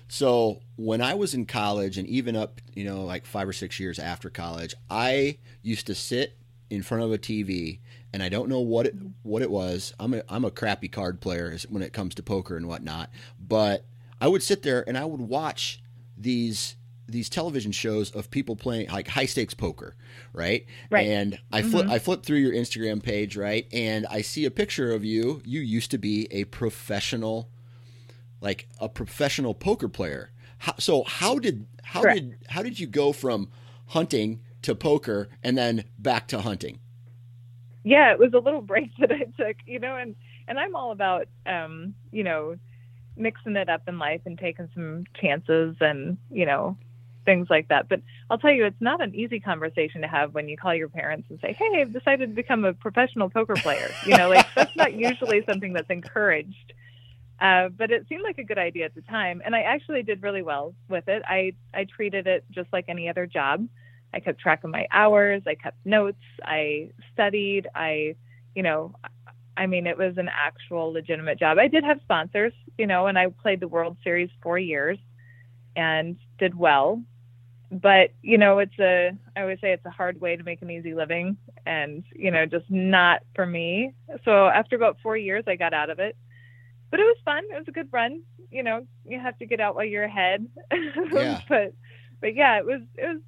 [0.07, 3.77] So when I was in college and even up, you know, like five or six
[3.77, 6.37] years after college, I used to sit
[6.69, 7.79] in front of a TV
[8.13, 9.93] and I don't know what it what it was.
[9.99, 13.09] I'm a I'm a crappy card player when it comes to poker and whatnot,
[13.39, 13.85] but
[14.23, 15.81] I would sit there and I would watch
[16.17, 16.77] these
[17.09, 19.97] these television shows of people playing like high stakes poker,
[20.31, 20.65] right?
[20.89, 21.05] Right.
[21.05, 23.67] And I flip I flip through your Instagram page, right?
[23.73, 25.41] And I see a picture of you.
[25.43, 27.49] You used to be a professional
[28.39, 30.31] like a professional poker player.
[30.59, 32.21] How, so how did how Correct.
[32.21, 33.49] did how did you go from
[33.87, 36.79] hunting to poker and then back to hunting?
[37.83, 40.15] yeah, it was a little break that I took, you know, and
[40.47, 42.55] and I'm all about um, you know,
[43.15, 46.77] mixing it up in life and taking some chances and, you know,
[47.25, 47.89] things like that.
[47.89, 50.89] But I'll tell you it's not an easy conversation to have when you call your
[50.89, 54.45] parents and say, "Hey, I've decided to become a professional poker player." You know, like
[54.55, 56.73] that's not usually something that's encouraged.
[57.39, 60.21] Uh, but it seemed like a good idea at the time, and I actually did
[60.21, 61.23] really well with it.
[61.27, 63.67] I I treated it just like any other job.
[64.13, 65.41] I kept track of my hours.
[65.47, 66.21] I kept notes.
[66.43, 67.67] I studied.
[67.73, 68.15] I,
[68.55, 68.93] you know,
[69.55, 71.57] I mean, it was an actual legitimate job.
[71.59, 74.97] I did have sponsors, you know, and I played the World Series four years
[75.75, 77.01] and did well.
[77.71, 80.69] But, you know, it's a, I always say it's a hard way to make an
[80.69, 83.93] easy living and, you know, just not for me.
[84.25, 86.15] So after about four years, I got out of it.
[86.91, 87.43] But it was fun.
[87.49, 88.21] It was a good run.
[88.51, 90.47] You know, you have to get out while you're ahead.
[91.11, 91.41] Yeah.
[91.49, 91.73] but,
[92.21, 93.21] but yeah, it was, it was,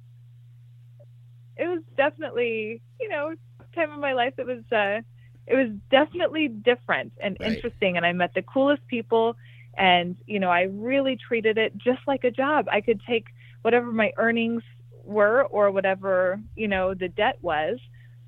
[1.56, 3.34] it was definitely, you know,
[3.74, 5.02] time of my life that was, uh,
[5.46, 7.54] it was definitely different and Right.
[7.54, 7.96] interesting.
[7.96, 9.36] And I met the coolest people.
[9.78, 12.66] And, you know, I really treated it just like a job.
[12.70, 13.26] I could take
[13.62, 14.62] whatever my earnings
[15.04, 17.78] were or whatever, you know, the debt was.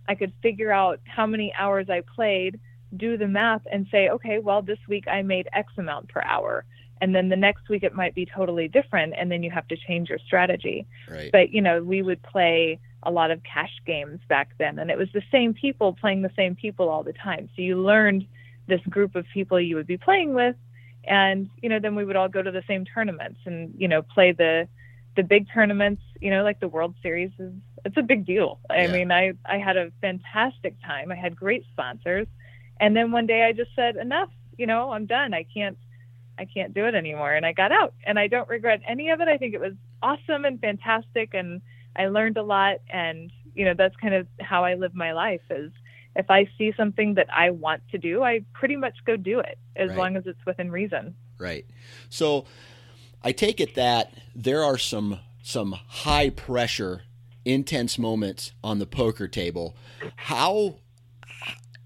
[0.09, 2.61] I could figure out how many hours I played,
[2.97, 6.65] do the math, and say, okay, well, this week I made X amount per hour.
[7.01, 9.15] And then the next week it might be totally different.
[9.17, 11.31] And then you have to change your strategy Right.
[11.33, 14.99] but you know we would play a lot of cash games back then and it
[14.99, 18.27] was the same people playing the same people all the time so you learned
[18.67, 20.57] this group of people you would be playing with
[21.05, 24.03] and you know then we would all go to the same tournaments and you know
[24.03, 24.69] play the
[25.17, 27.53] the big tournaments you know like the world series is
[27.85, 28.89] it's a big deal i Yeah.
[28.89, 32.27] mean i i had a fantastic time i had great sponsors
[32.81, 35.79] and then one day i just said enough you know i'm done i can't
[36.39, 37.33] I can't do it anymore.
[37.35, 39.29] And I got out and I don't regret any of it.
[39.29, 41.61] I think it was awesome and fantastic and
[41.97, 42.77] I learned a lot.
[42.91, 45.73] And, you know, that's kind of how I live my life is
[46.17, 49.59] if I see something that I want to do, I pretty much go do it
[49.77, 49.99] as Right.
[49.99, 51.15] long as it's within reason.
[51.39, 51.67] Right.
[52.09, 52.45] So
[53.23, 57.03] I take it that there are some some high pressure,
[57.45, 59.75] intense moments on the poker table.
[60.17, 60.77] How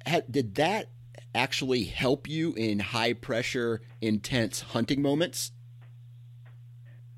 [0.07, 0.88] ha, did that
[1.35, 5.53] actually help you in high pressure, intense hunting moments?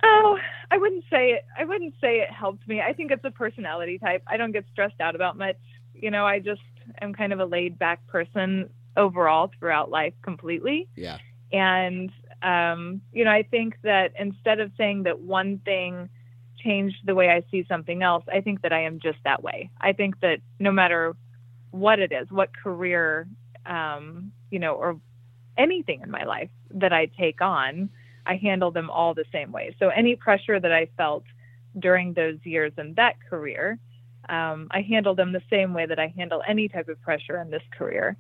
[0.03, 0.38] Oh,
[0.70, 1.46] I wouldn't say it.
[1.59, 2.81] I wouldn't say it helped me.
[2.81, 4.22] I think it's a personality type.
[4.27, 5.57] I don't get stressed out about much.
[5.94, 6.61] You know, I just
[7.00, 10.88] am kind of a laid back person overall throughout life completely.
[10.96, 11.18] Yeah.
[11.53, 12.11] And,
[12.42, 16.09] um, you know, I think that instead of saying that one thing
[16.59, 19.70] changed the way I see something else, I think that I am just that way.
[19.81, 21.16] I think that no matter
[21.70, 23.27] what it is, what career,
[23.66, 24.98] um, you know, or
[25.57, 27.88] anything in my life that I take on,
[28.27, 29.74] I handle them all the same way.
[29.79, 31.24] So any pressure that I felt
[31.79, 33.79] during those years in that career,
[34.29, 37.50] um, I handle them the same way that I handle any type of pressure in
[37.50, 38.16] this career.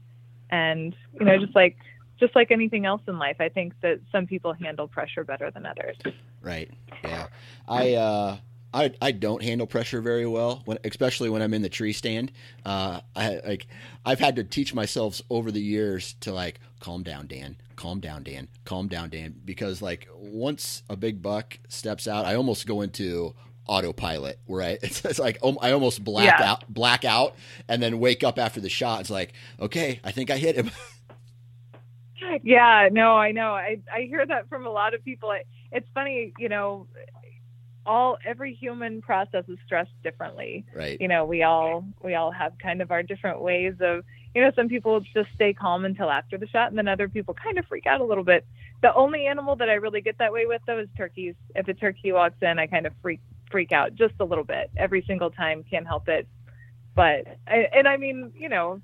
[0.50, 1.76] And you know, just like
[2.20, 5.66] just like anything else in life, I think that some people handle pressure better than
[5.66, 5.96] others.
[6.42, 6.70] Right.
[7.02, 7.26] Yeah.
[7.66, 8.36] I uh
[8.74, 12.32] I, I don't handle pressure very well when especially when I'm in the tree stand.
[12.66, 13.68] Uh I like
[14.06, 18.24] I've had to teach myself over the years to like calm down Dan, calm down
[18.24, 22.82] Dan, calm down Dan because like once a big buck steps out, I almost go
[22.82, 23.34] into
[23.68, 26.40] autopilot where I it's, it's like um, I almost black Yeah.
[26.40, 27.36] out black out
[27.68, 29.00] and then wake up after the shot.
[29.02, 30.70] It's like okay, I think I hit him.
[32.42, 33.52] Yeah, no, I know.
[33.54, 35.32] I I hear that from a lot of people.
[35.32, 36.88] It, it's funny, you know,
[37.86, 40.64] all every human processes stress differently.
[40.74, 40.98] right.
[41.00, 44.50] You know, we all we all have kind of our different ways of, you know,
[44.56, 47.66] some people just stay calm until after the shot and then other people kind of
[47.66, 48.46] freak out a little bit.
[48.82, 51.34] The only animal that I really get that way with though is turkeys.
[51.54, 53.20] If a turkey walks in, I kind of freak
[53.50, 56.26] freak out just a little bit every single time, can't help it.
[56.94, 58.80] But I- and I mean, you know,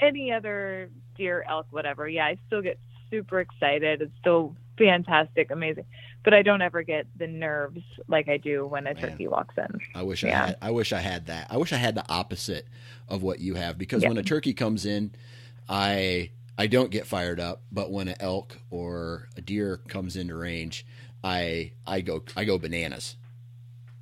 [0.00, 2.78] any other deer, elk, whatever, yeah, I still get
[3.10, 4.00] super excited.
[4.02, 5.84] It's still fantastic, amazing.
[6.24, 8.96] But I don't ever get the nerves like I do when a Man.
[9.10, 9.80] turkey walks in.
[9.94, 10.56] I wish I had.
[10.62, 11.48] I wish I had that.
[11.50, 12.66] I wish I had the opposite
[13.08, 14.08] of what you have because Yeah.
[14.10, 15.10] when a turkey comes in,
[15.68, 20.36] I I don't get fired up, but when an elk or a deer comes into
[20.36, 20.86] range,
[21.24, 23.16] I I go I go bananas.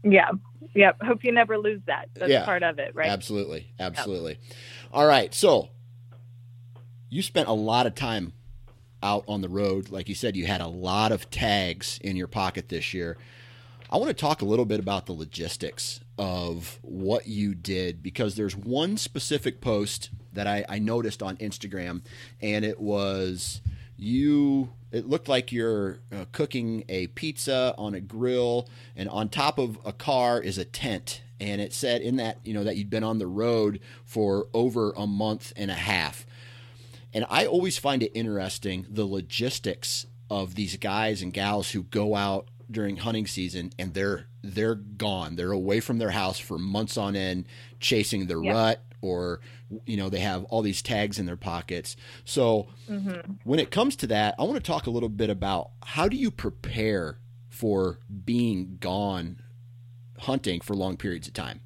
[0.02, 0.30] Yeah.
[0.74, 1.02] Yep.
[1.02, 2.10] Hope you never lose that.
[2.14, 2.44] That's Yeah.
[2.44, 3.08] part of it, right?
[3.08, 4.38] Absolutely, absolutely.
[4.92, 5.70] All right, so
[7.08, 8.32] you spent a lot of time
[9.02, 9.90] out on the road.
[9.90, 13.16] Like you said, you had a lot of tags in your pocket this year.
[13.92, 18.36] I want to talk a little bit about the logistics of what you did because
[18.36, 22.02] there's one specific post that I, I noticed on Instagram,
[22.40, 23.60] and it was
[23.96, 24.70] you.
[24.92, 29.78] It looked like you're uh, cooking a pizza on a grill, and on top of
[29.84, 31.22] a car is a tent.
[31.40, 34.92] And it said in that you know that you'd been on the road for over
[34.92, 36.26] a month and a half.
[37.12, 42.14] And I always find it interesting the logistics of these guys and gals who go
[42.14, 45.36] out during hunting season and they're they're gone.
[45.36, 47.46] They're away from their house for months on end
[47.80, 48.52] chasing the Yeah.
[48.52, 49.40] rut or
[49.86, 51.96] you know they have all these tags in their pockets.
[52.24, 53.32] So Mm-hmm.
[53.44, 56.16] when it comes to that, I want to talk a little bit about how do
[56.16, 57.18] you prepare
[57.48, 59.40] for being gone
[60.20, 61.60] hunting for long periods of time?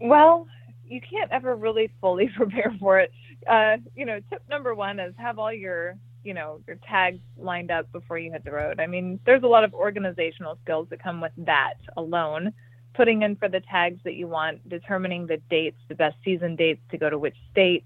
[0.00, 0.46] Well,
[0.84, 3.10] you can't ever really fully prepare for it.
[3.48, 7.70] Uh, you know, tip number one is have all your, you know, your tags lined
[7.70, 8.80] up before you hit the road.
[8.80, 12.52] I mean, there's a lot of organizational skills that come with that alone.
[12.94, 16.80] Putting in for the tags that you want, determining the dates, the best season dates
[16.90, 17.84] to go to which state,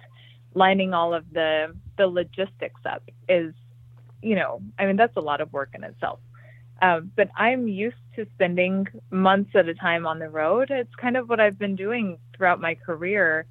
[0.55, 3.53] lining all of the the logistics up is,
[4.23, 6.20] you know, I mean, that's a lot of work in itself.
[6.81, 10.70] Uh, but I'm used to spending months at a time on the road.
[10.70, 13.46] It's kind of what I've been doing throughout my career.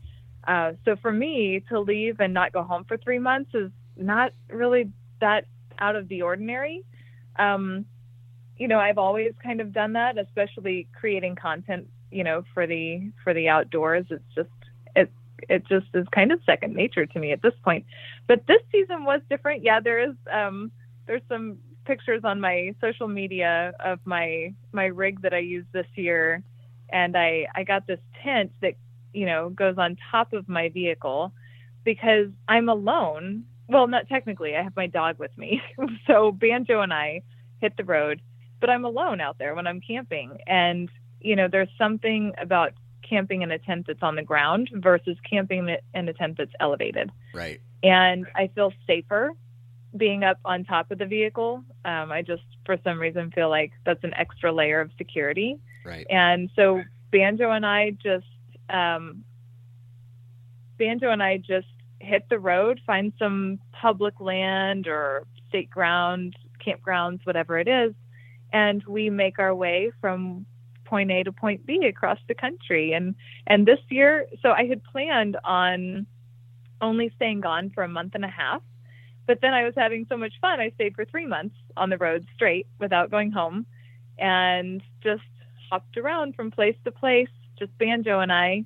[0.47, 4.31] Uh, so for me to leave and not go home for three months is not
[4.49, 4.89] really
[5.21, 5.45] that
[5.79, 6.83] out of the ordinary.
[7.37, 7.85] Um,
[8.57, 11.87] you know, I've always kind of done that, especially creating content.
[12.11, 14.05] You know, for the for the outdoors.
[14.09, 14.49] It's just
[14.95, 15.11] it
[15.47, 17.85] it just is kind of second nature to me at this point.
[18.27, 19.63] But this season was different.
[19.63, 20.71] Yeah, there is um,
[21.05, 25.87] there's some pictures on my social media of my my rig that I used this
[25.95, 26.43] year,
[26.89, 28.73] and I I got this tent that
[29.13, 31.33] you know goes on top of my vehicle
[31.83, 33.45] because I'm alone.
[33.67, 34.55] Well, not technically.
[34.55, 35.61] I have my dog with me,
[36.07, 37.21] so Banjo and I
[37.61, 38.21] hit the road,
[38.59, 42.73] but I'm alone out there when I'm camping, and you know there's something about
[43.07, 47.11] camping in a tent that's on the ground versus camping in a tent that's elevated
[47.33, 47.59] Right.
[47.81, 49.31] and I feel safer
[49.97, 51.63] being up on top of the vehicle.
[51.85, 55.57] Um, I just, for some reason, feel like that's an extra layer of security.
[55.83, 56.05] Right.
[56.09, 58.27] And so Banjo and I just,
[58.69, 59.23] um,
[60.77, 61.67] Banjo and I just
[61.99, 67.93] hit the road, find some public land or state ground, campgrounds, whatever it is,
[68.53, 70.45] and we make our way from
[70.85, 72.93] point A to point B across the country.
[72.93, 73.15] And
[73.47, 76.07] and this year, so I had planned on
[76.81, 78.61] only staying gone for a month and a half.
[79.27, 81.97] But then I was having so much fun, I stayed for three months on the
[81.97, 83.65] road straight without going home
[84.17, 85.21] and just
[85.69, 87.29] hopped around from place to place,
[87.59, 88.65] just Banjo and I.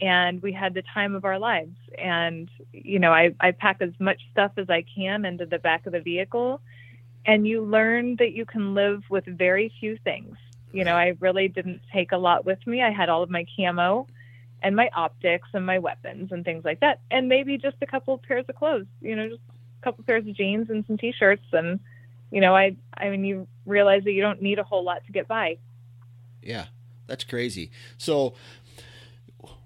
[0.00, 1.76] And we had the time of our lives.
[1.98, 5.86] And, you know, I, I pack as much stuff as I can into the back
[5.86, 6.60] of the vehicle.
[7.26, 10.36] And you learn that you can live with very few things.
[10.72, 12.80] You know, I really didn't take a lot with me.
[12.82, 14.06] I had all of my camo
[14.62, 17.00] and my optics and my weapons and things like that.
[17.10, 19.40] And maybe just a couple of pairs of clothes, you know, just
[19.80, 21.80] a couple pairs of jeans and some t-shirts and
[22.30, 25.12] you know, I I mean you realize that you don't need a whole lot to
[25.12, 25.58] get by.
[26.42, 26.66] Yeah,
[27.08, 27.72] that's crazy.
[27.96, 28.34] So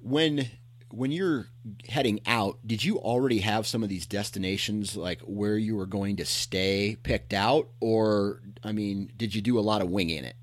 [0.00, 0.48] when
[0.90, 1.46] when you're
[1.88, 6.16] heading out, did you already have some of these destinations like where you were going
[6.16, 10.36] to stay picked out or I mean, did you do a lot of winging it?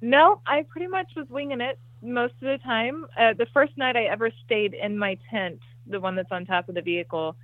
[0.00, 3.06] No, I pretty much was winging it most of the time.
[3.18, 6.68] Uh, the first night I ever stayed in my tent, the one that's on top
[6.68, 7.36] of the vehicle,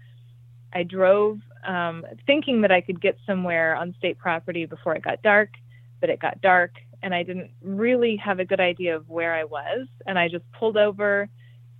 [0.72, 5.22] I drove um, thinking that I could get somewhere on state property before it got
[5.22, 5.51] dark.
[6.01, 6.72] but it got dark
[7.03, 9.86] and I didn't really have a good idea of where I was.
[10.07, 11.28] And I just pulled over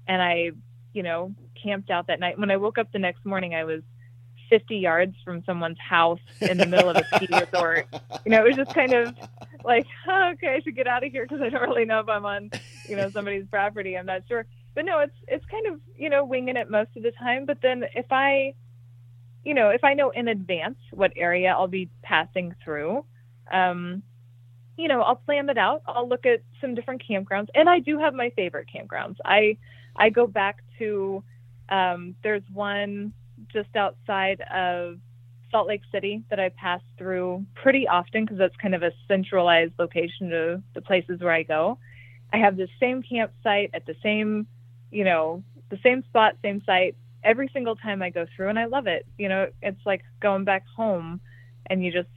[0.07, 0.51] and I,
[0.93, 2.39] you know, camped out that night.
[2.39, 3.83] When I woke up the next morning, I was
[4.49, 7.87] 50 yards from someone's house in the middle of a ski resort.
[8.25, 9.15] You know, it was just kind of
[9.65, 12.09] like, oh, okay, I should get out of here because I don't really know if
[12.09, 12.51] I'm on,
[12.89, 13.97] you know, somebody's property.
[13.97, 14.47] I'm not sure.
[14.75, 17.47] But no, it's it's kind of you know winging it most of the time.
[17.47, 18.55] But then if I,
[19.45, 23.05] you know, if I know in advance what area I'll be passing through,
[23.53, 24.05] um,
[24.79, 25.83] you know, I'll plan it out.
[25.87, 29.17] I'll look at some different campgrounds, and I do have my favorite campgrounds.
[29.25, 29.59] I
[29.97, 31.23] I go back to
[31.69, 33.13] um, there's one
[33.53, 34.99] just outside of
[35.51, 39.73] Salt Lake City that I pass through pretty often because that's kind of a centralized
[39.79, 41.79] location to the places where I go.
[42.33, 44.47] I have the same campsite at the same,
[44.91, 48.67] you know, the same spot, same site every single time I go through, and I
[48.67, 49.07] love it.
[49.19, 51.21] You know, it's like going back home,
[51.69, 52.09] and you just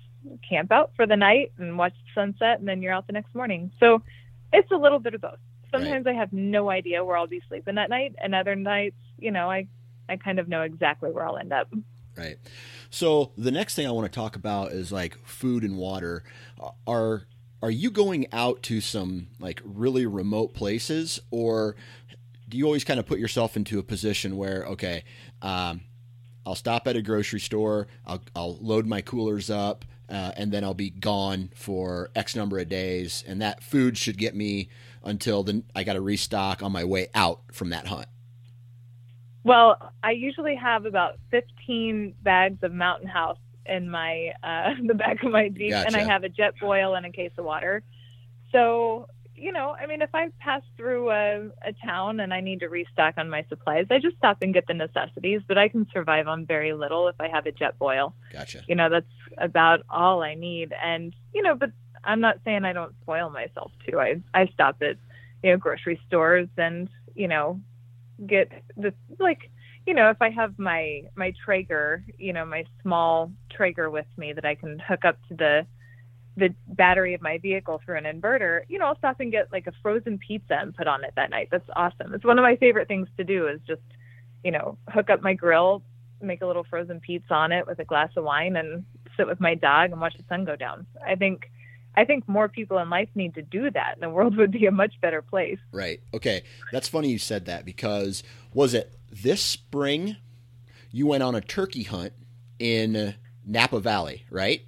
[0.47, 3.33] camp out for the night and watch the sunset, and then you're out the next
[3.33, 3.71] morning.
[3.79, 4.01] So
[4.53, 5.39] it's a little bit of both.
[5.71, 6.15] Sometimes right.
[6.15, 9.49] I have no idea where I'll be sleeping that night, and other nights, you know,
[9.49, 9.67] I
[10.09, 11.71] I kind of know exactly where I'll end up.
[12.17, 12.37] Right.
[12.89, 16.23] So the next thing I want to talk about is like food and water.
[16.85, 17.23] Are
[17.63, 21.75] are you going out to some like really remote places, or
[22.49, 25.03] do you always kind of put yourself into a position where okay,
[25.41, 25.81] um,
[26.45, 30.63] I'll stop at a grocery store, I'll, I'll load my coolers up, uh, and then
[30.63, 34.69] I'll be gone for X number of days, and that food should get me
[35.03, 38.07] until then I got to restock on my way out from that hunt.
[39.43, 45.23] Well, I usually have about 15 bags of Mountain House in my uh, the back
[45.23, 45.87] of my Jeep, gotcha.
[45.87, 47.81] and I have a Jetboil and a case of water.
[48.51, 49.07] So
[49.41, 52.69] you know, I mean, if I pass through a, a town and I need to
[52.69, 56.27] restock on my supplies, I just stop and get the necessities, but I can survive
[56.27, 58.13] on very little if I have a Jetboil.
[58.31, 58.63] Gotcha.
[58.67, 59.05] You know, that's
[59.39, 60.73] about all I need.
[60.83, 61.71] And, you know, but
[62.03, 63.99] I'm not saying I don't spoil myself too.
[63.99, 64.97] I, I stop at,
[65.43, 67.59] you know, grocery stores and, you know,
[68.27, 69.49] get the, like,
[69.87, 74.33] you know, if I have my, my Traeger, you know, my small Traeger with me
[74.33, 75.65] that I can hook up to the,
[76.37, 79.67] the battery of my vehicle through an inverter, you know, I'll stop and get like
[79.67, 81.49] a frozen pizza and put on it that night.
[81.51, 82.13] That's awesome.
[82.13, 83.81] It's one of my favorite things to do is just,
[84.43, 85.83] you know, hook up my grill,
[86.21, 88.85] make a little frozen pizza on it with a glass of wine and
[89.17, 90.85] sit with my dog and watch the sun go down.
[91.05, 91.51] I think
[91.95, 94.65] I think more people in life need to do that and the world would be
[94.65, 95.59] a much better place.
[95.73, 96.01] Right.
[96.13, 96.43] Okay.
[96.71, 98.23] That's funny you said that because
[98.53, 100.15] was it this spring
[100.91, 102.13] you went on a turkey hunt
[102.59, 103.15] in
[103.45, 104.61] Napa Valley, right?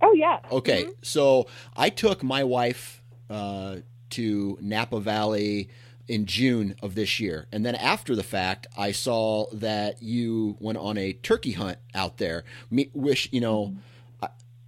[0.00, 0.40] Oh yeah.
[0.50, 0.92] Okay, mm-hmm.
[1.02, 3.76] so I took my wife uh,
[4.10, 5.68] to Napa Valley
[6.08, 10.78] in June of this year, and then after the fact, I saw that you went
[10.78, 12.44] on a turkey hunt out there.
[12.70, 13.66] Me, wish you know.
[13.66, 13.78] Mm-hmm.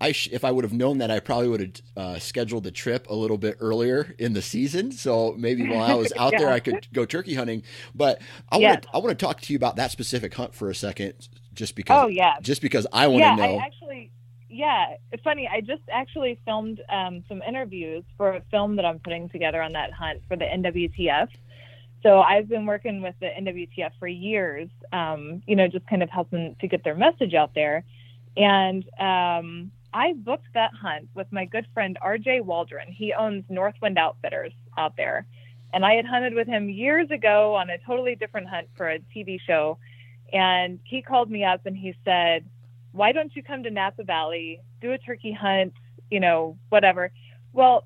[0.01, 2.71] I, sh- if I would have known that, I probably would have uh, scheduled the
[2.71, 4.93] trip a little bit earlier in the season.
[4.93, 6.39] So maybe while I was out yeah.
[6.39, 7.65] there, I could go turkey hunting.
[7.97, 10.71] But I want to I want to talk to you about that specific hunt for
[10.71, 12.05] a second, just because.
[12.05, 12.35] Oh yeah.
[12.41, 13.59] Just because I want to yeah, know.
[13.59, 14.13] I actually
[14.49, 15.49] yeah, it's funny.
[15.51, 19.73] I just actually filmed um, some interviews for a film that I'm putting together on
[19.73, 21.29] that hunt for the NWTF.
[22.03, 26.11] So I've been working with the NWTF for years, um, you know, just kind of
[26.11, 27.85] helping to get their message out there.
[28.37, 32.87] And um, I booked that hunt with my good friend RJ Waldron.
[32.89, 35.27] He owns Northwind Outfitters out there.
[35.73, 39.01] And I had hunted with him years ago on a totally different hunt for a
[39.15, 39.79] TV show.
[40.33, 42.45] And he called me up and he said,
[42.99, 45.73] why don't you come to Napa Valley, do a turkey hunt,
[46.11, 47.13] you know, whatever.
[47.53, 47.85] Well,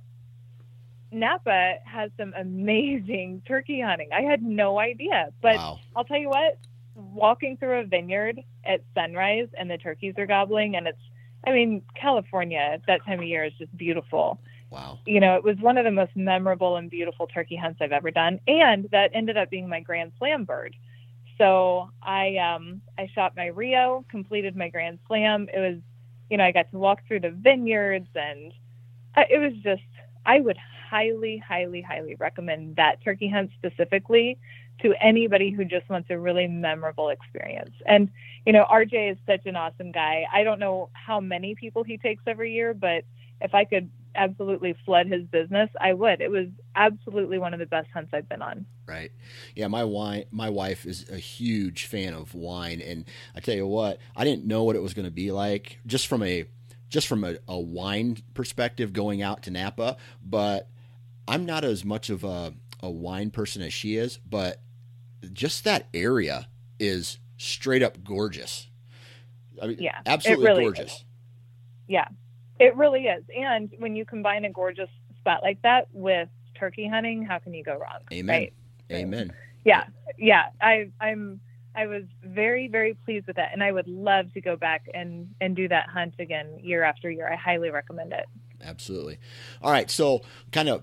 [1.11, 4.09] Napa has some amazing turkey hunting.
[4.13, 5.79] I had no idea, but wow.
[5.95, 6.59] I'll tell you what,
[6.95, 10.99] walking through a vineyard at sunrise and the turkeys are gobbling and it's
[11.45, 14.39] I mean, California at that time of year is just beautiful.
[14.71, 15.01] Wow.
[15.07, 18.13] You know, it was one of the most memorable and beautiful turkey hunts I've ever
[18.13, 18.39] done.
[18.47, 20.77] And that ended up being my grand slam bird.
[21.43, 25.49] So I um, I shot my Rio, completed my Grand Slam.
[25.53, 25.81] It was,
[26.31, 28.53] you know, I got to walk through the vineyards, and
[29.17, 29.83] it was just.
[30.25, 30.57] I would
[30.89, 34.39] highly, highly, highly recommend that turkey hunt specifically
[34.83, 37.75] to anybody who just wants a really memorable experience.
[37.87, 38.09] And
[38.47, 40.25] you know, RJ is such an awesome guy.
[40.33, 43.03] I don't know how many people he takes every year, but
[43.41, 46.21] if I could absolutely flood his business, I would.
[46.21, 48.67] It was absolutely one of the best hunts I've been on.
[48.87, 49.13] Right.
[49.55, 53.05] Yeah, my wine my wife is a huge fan of wine and
[53.35, 56.07] I tell you what, I didn't know what it was going to be like just
[56.07, 56.47] from a
[56.89, 60.69] just from a, a wine perspective going out to Napa, but
[61.27, 62.53] I'm not as much of a,
[62.83, 64.61] a wine person as she is, but
[65.33, 66.49] just that area
[66.79, 68.69] is straight up gorgeous.
[69.63, 70.93] I mean, yeah, absolutely really gorgeous.
[70.93, 71.05] Is.
[71.89, 72.09] Yeah,
[72.63, 73.25] It really is.
[73.37, 74.89] And when you combine a gorgeous
[75.19, 78.01] spot like that with turkey hunting, how can you go wrong?
[78.13, 78.41] Amen.
[78.41, 78.53] Right?
[78.91, 79.33] Amen.
[79.65, 79.85] Yeah.
[80.19, 80.45] Yeah.
[80.61, 81.41] I I'm
[81.75, 83.51] I was very, very pleased with that.
[83.53, 87.11] And I would love to go back and, and do that hunt again year after
[87.11, 87.31] year.
[87.33, 88.27] I highly recommend it.
[88.63, 89.19] Absolutely.
[89.63, 89.91] All right.
[89.91, 90.21] So,
[90.53, 90.83] kind of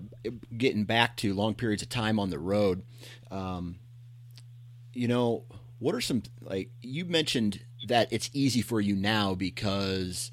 [0.58, 2.84] getting back to long periods of time on the road,
[3.32, 3.78] um,
[4.94, 5.46] you know,
[5.78, 10.32] what are some, like, you mentioned that it's easy for you now because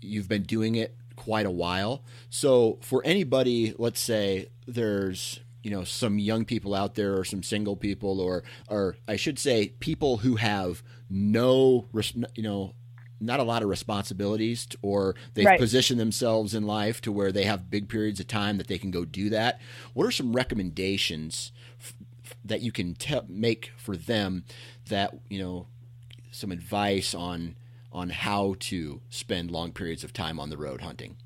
[0.00, 2.02] you've been doing it quite a while.
[2.28, 7.42] So, for anybody, let's say there's you know some young people out there or some
[7.42, 11.86] single people or or I should say people who have no
[12.34, 12.74] you know
[13.20, 15.60] not a lot of responsibilities or they've right.
[15.60, 18.90] positioned themselves in life to where they have big periods of time that they can
[18.90, 19.60] go do that
[19.92, 21.94] what are some recommendations f-
[22.42, 24.44] that you can te- make for them
[24.88, 25.66] that you know
[26.30, 27.54] some advice on
[27.92, 31.16] on how to spend long periods of time on the road hunting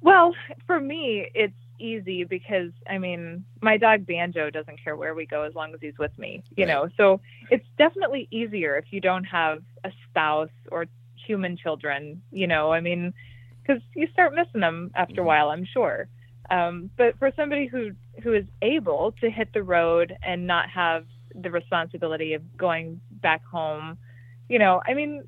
[0.00, 0.34] well
[0.66, 5.42] for me it's easy because I mean, my dog Banjo doesn't care where we go
[5.42, 6.72] as long as he's with me, you right.
[6.72, 6.88] know.
[6.96, 7.20] So
[7.50, 10.86] it's definitely easier if you don't have a spouse or
[11.26, 12.72] human children, you know.
[12.72, 13.12] I mean,
[13.60, 15.22] because you start missing them after mm-hmm.
[15.22, 16.08] a while, I'm sure.
[16.50, 17.90] Um, but for somebody who
[18.22, 21.04] who is able to hit the road and not have
[21.34, 23.98] the responsibility of going back home,
[24.52, 25.24] you know, I mean,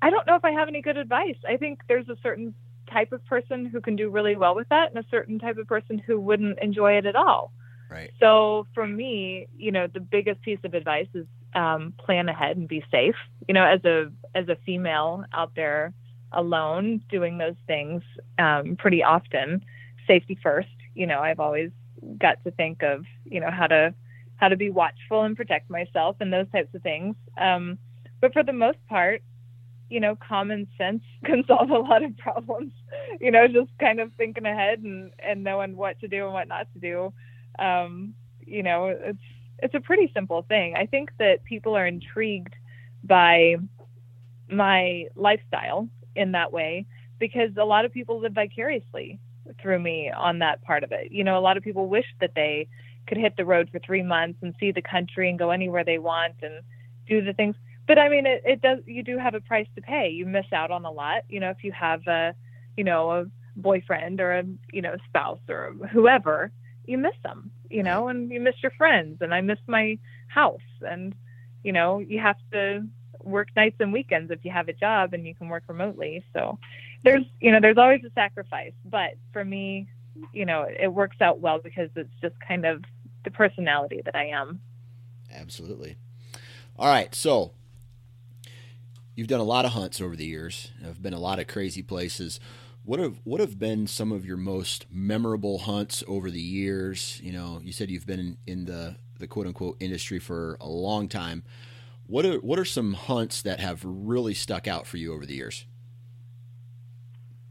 [0.00, 1.34] I don't know if I have any good advice.
[1.48, 2.54] I think there's a certain
[2.88, 5.66] type of person who can do really well with that and a certain type of
[5.66, 7.52] person who wouldn't enjoy it at all.
[7.90, 8.12] Right.
[8.20, 11.26] So for me, you know, the biggest piece of advice is
[11.56, 13.16] um, plan ahead and be safe.
[13.48, 15.92] You know, as a as a female out there
[16.30, 18.04] alone doing those things
[18.38, 19.64] um, pretty often,
[20.06, 20.68] safety first.
[20.94, 21.72] You know, I've always
[22.16, 23.92] got to think of you know how to
[24.36, 27.16] how to be watchful and protect myself and those types of things.
[27.36, 27.76] Um,
[28.20, 29.22] but for the most part,
[29.88, 32.72] you know, common sense can solve a lot of problems.
[33.20, 36.48] You know, just kind of thinking ahead and, and knowing what to do and what
[36.48, 37.12] not to do.
[37.58, 38.14] Um,
[38.46, 39.18] you know, it's
[39.62, 40.74] it's a pretty simple thing.
[40.76, 42.54] I think that people are intrigued
[43.04, 43.56] by
[44.50, 46.86] my lifestyle in that way
[47.18, 49.18] because a lot of people live vicariously
[49.60, 51.12] through me on that part of it.
[51.12, 52.68] You know, a lot of people wish that they
[53.06, 55.98] could hit the road for three months and see the country and go anywhere they
[55.98, 56.62] want and
[57.06, 57.54] do the things
[57.90, 58.78] but I mean, it, it does.
[58.86, 60.10] You do have a price to pay.
[60.10, 61.24] You miss out on a lot.
[61.28, 62.36] You know, if you have a,
[62.76, 63.24] you know, a
[63.56, 66.52] boyfriend or a, you know, spouse or whoever,
[66.84, 67.50] you miss them.
[67.68, 69.18] You know, and you miss your friends.
[69.22, 70.60] And I miss my house.
[70.82, 71.16] And
[71.64, 72.86] you know, you have to
[73.24, 76.24] work nights and weekends if you have a job and you can work remotely.
[76.32, 76.60] So
[77.02, 78.74] there's, you know, there's always a sacrifice.
[78.84, 79.88] But for me,
[80.32, 82.84] you know, it works out well because it's just kind of
[83.24, 84.60] the personality that I am.
[85.34, 85.96] Absolutely.
[86.78, 87.12] All right.
[87.16, 87.50] So
[89.14, 90.70] you've done a lot of hunts over the years.
[90.82, 92.40] Have been a lot of crazy places.
[92.82, 97.20] What have what have been some of your most memorable hunts over the years?
[97.22, 101.08] You know, you said you've been in, the the quote unquote industry for a long
[101.08, 101.42] time.
[102.06, 105.34] What are what are some hunts that have really stuck out for you over the
[105.34, 105.66] years?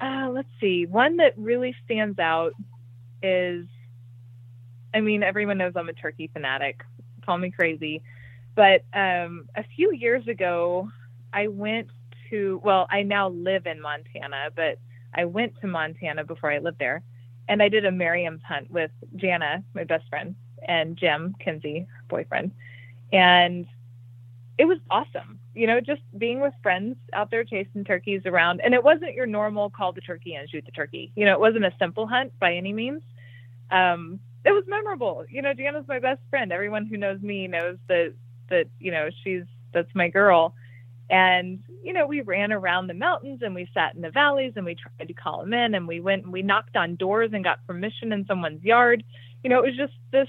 [0.01, 0.86] Uh, let's see.
[0.86, 2.53] One that really stands out
[3.22, 3.68] is,
[4.93, 6.84] I mean, everyone knows I'm a turkey fanatic.
[7.26, 8.01] Call me crazy,
[8.55, 10.89] but um, a few years ago,
[11.34, 11.89] I went
[12.30, 14.80] to, well, I now live in Montana, but
[15.13, 17.03] I went to Montana before I lived there.
[17.47, 20.36] And I did a Merriam's hunt with Jana, my best friend,
[20.67, 22.51] and Jim Kinsey, her boyfriend.
[23.11, 23.65] And
[24.59, 25.39] it was awesome.
[25.55, 28.61] You know, just being with friends out there chasing turkeys around.
[28.63, 31.11] And it wasn't your normal call the turkey and shoot the turkey.
[31.15, 33.01] You know, it wasn't a simple hunt by any means.
[33.71, 35.25] Um, it was memorable.
[35.30, 36.51] You know, Jana's my best friend.
[36.51, 38.13] Everyone who knows me knows that
[38.49, 40.53] that, you know, she's that's my girl.
[41.10, 44.66] And, you know, we ran around the mountains and we sat in the valleys and
[44.66, 47.43] we tried to call them in and we went and we knocked on doors and
[47.43, 49.03] got permission in someone's yard.
[49.43, 50.28] You know, it was just this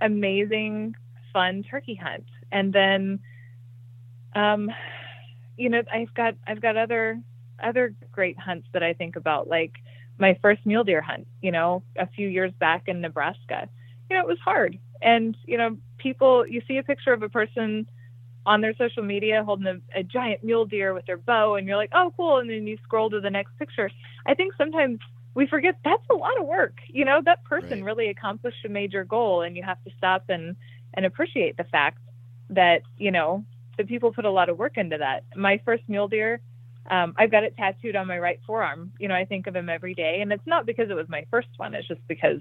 [0.00, 0.94] amazing,
[1.32, 2.26] fun turkey hunt.
[2.52, 3.20] And then,
[4.34, 4.70] um,
[5.56, 7.18] you know, I've got, I've got other,
[7.62, 9.72] other great hunts that I think about, like
[10.18, 13.68] my first mule deer hunt, you know, a few years back in Nebraska.
[14.10, 14.78] You know, it was hard.
[15.00, 17.88] And, you know, people, you see a picture of a person
[18.46, 21.76] on their social media holding a, a, giant mule deer with their bow and you're
[21.76, 23.90] like oh cool and then you scroll to the next picture.
[24.26, 25.00] I think sometimes
[25.34, 27.20] we forget that's a lot of work you know?
[27.24, 27.84] That person right.
[27.84, 30.56] really accomplished a major goal and you have to stop and
[30.94, 31.98] and appreciate the fact
[32.50, 33.44] that you know
[33.76, 35.24] that people put a lot of work into that.
[35.34, 36.40] My first mule deer
[36.88, 38.92] um, i've got it tattooed on my right forearm.
[39.00, 41.26] You know i think of him every day and it's not because it was my
[41.30, 42.40] first one it's just because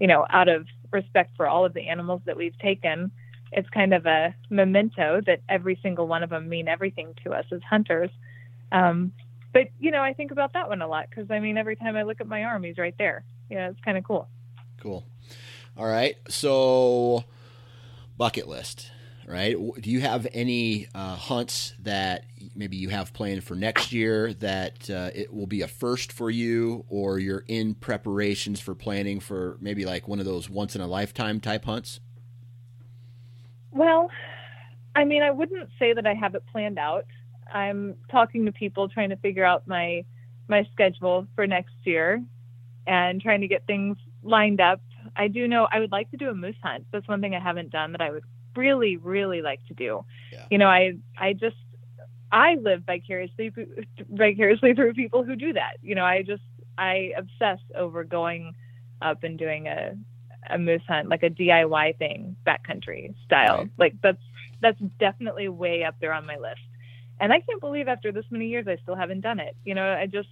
[0.00, 3.10] you know out of respect for all of the animals that we've taken
[3.52, 7.44] it's kind of a memento that every single one of them mean everything to us
[7.52, 8.10] as hunters.
[8.72, 9.12] Um,
[9.52, 11.96] but you know, I think about that one a lot because I mean, every time
[11.96, 13.24] I look at my arm, he's right there.
[13.48, 14.28] Yeah, it's kind of cool.
[14.80, 15.04] Cool.
[15.76, 16.16] All right.
[16.28, 17.24] So,
[18.16, 18.90] bucket list,
[19.26, 19.56] right?
[19.80, 22.24] Do you have any uh, hunts that
[22.54, 26.30] maybe you have planned for next year that uh, it will be a first for
[26.30, 30.80] you, or you're in preparations for planning for maybe like one of those once in
[30.80, 32.00] a lifetime type hunts?
[33.76, 34.10] Well,
[34.94, 37.04] I mean, I wouldn't say that I have it planned out.
[37.52, 40.04] I'm talking to people trying to figure out my
[40.48, 42.22] my schedule for next year
[42.86, 44.80] and trying to get things lined up.
[45.16, 46.86] I do know I would like to do a moose hunt.
[46.92, 48.24] That's one thing I haven't done that I would
[48.56, 50.04] really, really like to do.
[50.32, 50.46] Yeah.
[50.50, 51.56] You know, I I just
[52.32, 53.52] I live vicariously
[54.10, 55.76] vicariously through people who do that.
[55.82, 56.42] You know, I just
[56.78, 58.54] I obsess over going
[59.02, 59.94] up and doing a
[60.50, 63.58] a moose hunt, like a DIY thing, backcountry style.
[63.58, 63.70] Right.
[63.78, 64.22] Like that's
[64.60, 66.60] that's definitely way up there on my list.
[67.20, 69.56] And I can't believe after this many years I still haven't done it.
[69.64, 70.28] You know, I just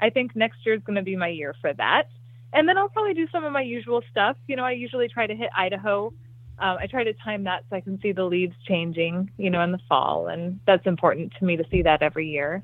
[0.00, 2.08] I think next year is going to be my year for that.
[2.52, 4.36] And then I'll probably do some of my usual stuff.
[4.46, 6.12] You know, I usually try to hit Idaho.
[6.58, 9.62] Um, I try to time that so I can see the leaves changing, you know,
[9.62, 12.62] in the fall, and that's important to me to see that every year.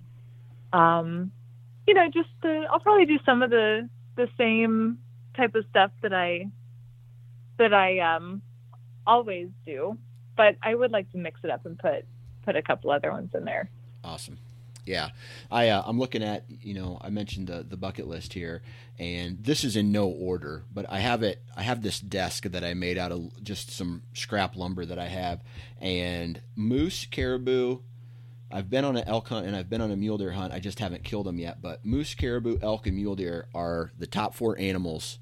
[0.72, 1.32] Um,
[1.86, 4.98] you know, just the, I'll probably do some of the the same
[5.36, 6.50] type of stuff that I
[7.58, 8.42] that I um,
[9.06, 9.98] always do,
[10.36, 12.06] but I would like to mix it up and put
[12.44, 13.68] put a couple other ones in there.
[14.02, 14.38] Awesome.
[14.86, 15.10] Yeah,
[15.50, 18.62] I uh, I'm looking at you know I mentioned the the bucket list here,
[18.98, 21.42] and this is in no order, but I have it.
[21.54, 25.08] I have this desk that I made out of just some scrap lumber that I
[25.08, 25.42] have,
[25.78, 27.80] and moose, caribou.
[28.50, 30.54] I've been on an elk hunt and I've been on a mule deer hunt.
[30.54, 34.06] I just haven't killed them yet, but moose, caribou, elk, and mule deer are the
[34.06, 35.18] top four animals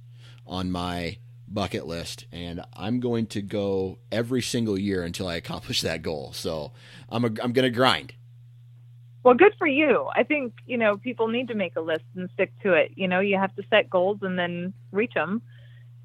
[0.47, 1.19] on my
[1.49, 6.33] bucket list, and I'm going to go every single year until I accomplish that goal.
[6.33, 6.73] So
[7.09, 8.15] I'm a, I'm going to grind.
[9.23, 10.09] Well, good for you.
[10.15, 12.93] I think you know people need to make a list and stick to it.
[12.95, 15.43] You know, you have to set goals and then reach them,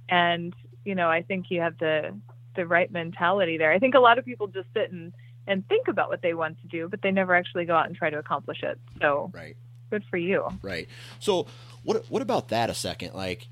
[0.10, 0.54] and
[0.86, 2.18] you know, I think you have the
[2.56, 3.72] the right mentality there.
[3.72, 5.14] I think a lot of people just sit and
[5.48, 7.96] and think about what they want to do, but they never actually go out and
[7.96, 8.80] try to accomplish it.
[9.00, 9.56] So, right.
[9.90, 10.48] Good for you.
[10.62, 10.88] Right.
[11.20, 11.48] So,
[11.84, 13.14] what what about that a second?
[13.14, 13.50] Like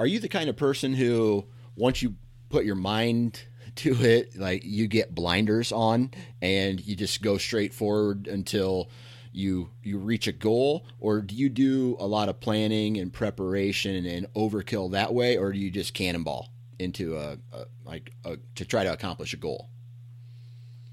[0.00, 1.44] are you the kind of person who
[1.76, 2.14] once you
[2.48, 3.42] put your mind
[3.76, 8.88] to it, like you get blinders on and you just go straight forward until
[9.30, 10.86] you you reach a goal?
[11.00, 15.36] Or do you do a lot of planning and preparation and overkill that way?
[15.36, 16.48] Or do you just cannonball
[16.78, 19.68] into a, a like a, to try to accomplish a goal?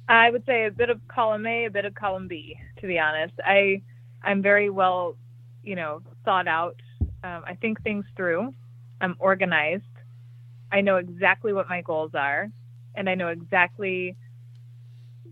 [0.10, 3.00] I would say a bit of column a a bit of column b to be
[3.00, 3.36] honest.
[3.40, 3.82] I
[4.22, 5.16] i'm very well
[5.64, 6.76] you know thought out.
[7.24, 8.54] Um, i think things through
[9.02, 9.84] I'm organized.
[10.72, 12.50] I know exactly what my goals are,
[12.96, 14.16] and I know exactly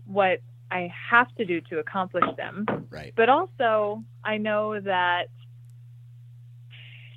[0.04, 0.40] what
[0.70, 2.66] I have to do to accomplish them.
[2.90, 3.12] Right.
[3.16, 5.24] But also, I know that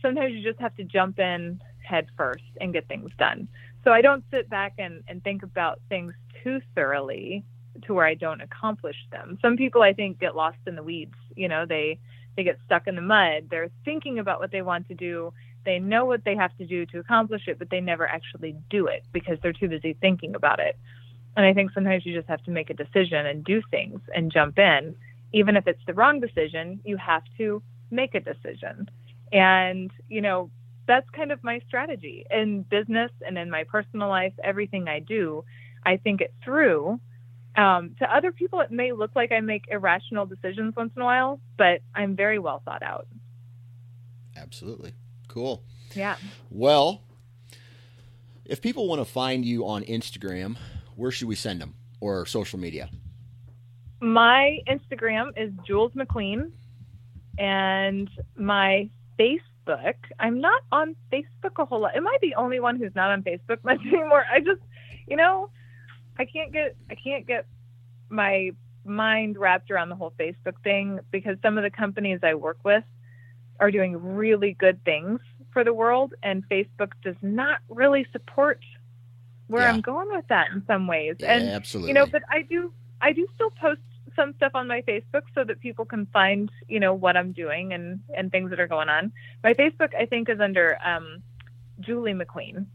[0.02, 3.48] sometimes you just have to jump in head first and get things done.
[3.84, 7.44] So I don't sit back and, and think about things too thoroughly
[7.86, 9.38] to where I don't accomplish them.
[9.42, 11.16] Some people I think get lost in the weeds.
[11.36, 12.00] You know, they
[12.36, 13.48] they get stuck in the mud.
[13.50, 15.34] They're thinking about what they want to do
[15.70, 18.88] they know what they have to do to accomplish it, but they never actually do
[18.88, 20.76] it because they're too busy thinking about it.
[21.38, 24.32] And I think sometimes you just have to make a decision and do things and
[24.32, 24.96] jump in.
[25.32, 27.62] Even if it's the wrong decision, you have to
[27.92, 28.90] make a decision.
[29.32, 30.50] And, you know,
[30.88, 35.46] that's kind of my strategy in business and in my personal life, everything I do,
[35.86, 37.00] I think it through.
[37.56, 41.06] Um, to other people, it may look like I make irrational decisions once in a
[41.06, 43.06] while, but I'm very well thought out.
[44.36, 44.94] Absolutely.
[45.30, 45.64] Cool.
[45.94, 46.18] Yeah.
[46.50, 47.02] Well,
[48.46, 50.58] if people want to find you on Instagram,
[50.96, 52.90] where should we send them or social media?
[54.02, 56.52] My Instagram is Jules McQueen,
[57.38, 59.96] and my Facebook.
[60.20, 61.96] I'm not on Facebook a whole lot.
[61.96, 64.26] Am I the only one who's not on Facebook much anymore?
[64.32, 64.62] I just,
[65.08, 65.50] you know,
[66.18, 67.46] I can't get I can't get
[68.10, 68.52] my
[68.84, 72.84] mind wrapped around the whole Facebook thing because some of the companies I work with
[73.60, 75.20] are doing really good things
[75.52, 78.60] for the world, and Facebook does not really support
[79.48, 79.70] where yeah.
[79.70, 81.16] I'm going with that in some ways.
[81.20, 81.90] Yeah, and absolutely.
[81.90, 83.82] you know, but I do I do still post
[84.16, 87.74] some stuff on my Facebook so that people can find, you know, what I'm doing
[87.74, 89.12] and and things that are going on.
[89.44, 91.24] My Facebook I think is under um,
[91.80, 92.66] Julie McQueen.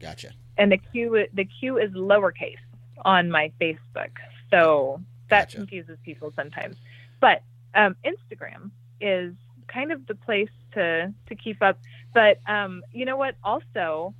[0.00, 0.30] Gotcha.
[0.56, 2.56] And the Q the Q is lowercase
[3.04, 4.10] on my Facebook.
[4.50, 5.56] So that gotcha.
[5.58, 6.76] confuses people sometimes.
[7.20, 7.42] But
[7.74, 8.70] um, Instagram
[9.00, 9.34] is
[9.72, 11.78] kind of the place to to keep up.
[12.14, 13.36] But um, you know what?
[13.44, 14.14] Also,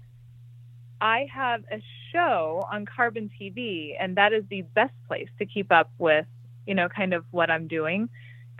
[1.01, 1.83] I have a
[2.13, 6.27] show on Carbon TV, and that is the best place to keep up with,
[6.67, 8.09] you know, kind of what I'm doing.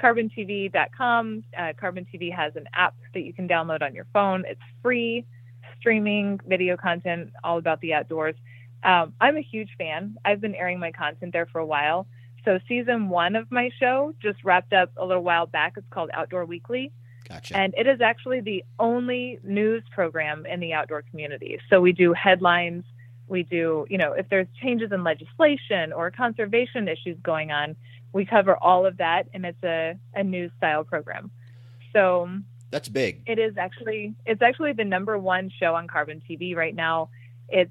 [0.03, 1.45] carbontv.com.
[1.57, 4.45] Uh, Carbon TV has an app that you can download on your phone.
[4.47, 5.27] It's free,
[5.79, 8.35] streaming video content all about the outdoors.
[8.83, 10.17] Um, I'm a huge fan.
[10.25, 12.07] I've been airing my content there for a while.
[12.45, 15.75] So season one of my show just wrapped up a little while back.
[15.77, 16.93] It's called Outdoor Weekly.
[17.29, 17.57] Gotcha.
[17.57, 21.61] And it is actually the only news program in the outdoor community.
[21.69, 22.85] So we do headlines.
[23.29, 27.77] We do, you know, if there's changes in legislation or conservation issues going on,
[28.13, 29.29] we cover all of that.
[29.33, 31.31] And it's a, a news style program.
[31.93, 32.29] So
[32.71, 33.23] that's big.
[33.27, 37.11] It is actually, it's actually the number one show on Carbon TV right now.
[37.49, 37.71] It's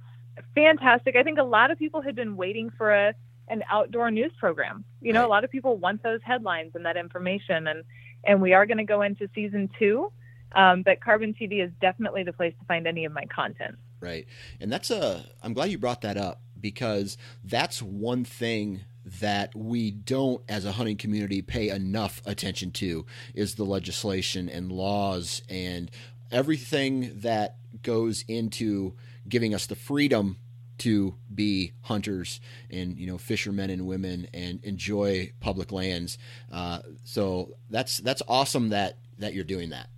[0.55, 1.15] fantastic.
[1.15, 3.13] I think a lot of people had been waiting for a,
[3.49, 4.83] an outdoor news program.
[5.01, 5.25] You know, right.
[5.25, 7.67] a lot of people want those headlines and that information.
[7.67, 7.83] And,
[8.23, 10.11] and we are going to go into season two.
[10.53, 13.75] Um, but Carbon TV is definitely the place to find any of my content.
[14.01, 14.25] Right,
[14.59, 15.25] and that's a.
[15.43, 20.73] I'm glad you brought that up because that's one thing that we don't as a
[20.73, 25.89] hunting community pay enough attention to is the legislation and laws and
[26.31, 28.93] everything that goes into
[29.27, 30.37] giving us the freedom
[30.79, 36.17] to be hunters and you know fishermen and women and enjoy public lands.
[36.51, 39.89] Uh, so that's that's awesome that that you're doing that.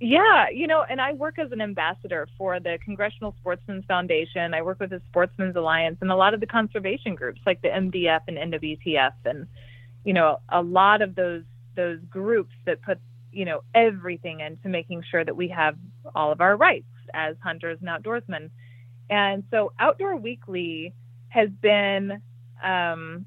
[0.00, 4.52] Yeah, you know, and I work as an ambassador for the Congressional Sportsmen's Foundation.
[4.52, 7.68] I work with the Sportsmen's Alliance and a lot of the conservation groups like the
[7.68, 9.46] MDF and NWTF and
[10.04, 11.42] you know, a lot of those
[11.74, 12.98] those groups that put,
[13.30, 15.76] you know, everything into making sure that we have
[16.14, 16.84] all of our rights
[17.14, 18.50] as hunters and outdoorsmen.
[19.12, 20.94] And so Outdoor Weekly
[21.28, 22.22] has been
[22.64, 23.26] um,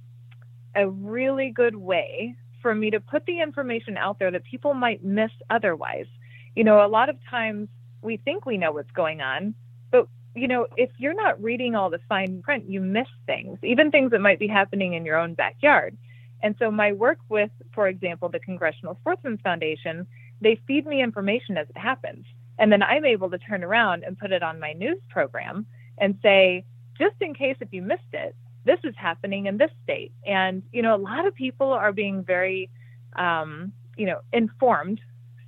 [0.76, 5.06] a really good way for me to put the information out there that people might
[5.06, 6.08] miss otherwise.
[6.56, 7.70] You know, a lot of times
[8.02, 9.54] we think we know what's going on,
[9.92, 13.92] but you know, if you're not reading all the fine print, you miss things, even
[13.92, 15.96] things that might be happening in your own backyard.
[16.44, 20.08] And so my work with, for example, the Congressional Sportsmen's Foundation,
[20.42, 22.26] they feed me information as it happens.
[22.60, 25.68] And then I'm able to turn around and put it on my news program
[25.98, 26.66] and say,
[26.98, 28.36] just in case if you missed it,
[28.66, 30.12] this is happening in this state.
[30.26, 32.70] And, you know, a lot of people are being very,
[33.16, 35.00] um, you know, informed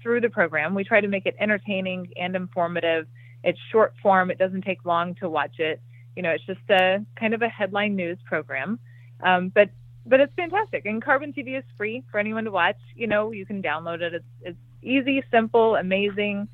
[0.01, 0.75] through the program.
[0.75, 3.07] We try to make it entertaining and informative.
[3.43, 5.81] It's short form, it doesn't take long to watch it.
[6.15, 8.79] You know, it's just a kind of a headline news program.
[9.23, 9.69] Um, but
[10.05, 10.85] but it's fantastic.
[10.85, 12.77] And Carbon TV is free for anyone to watch.
[12.95, 14.13] You know, you can download it.
[14.13, 16.47] It's, it's easy, simple, amazing.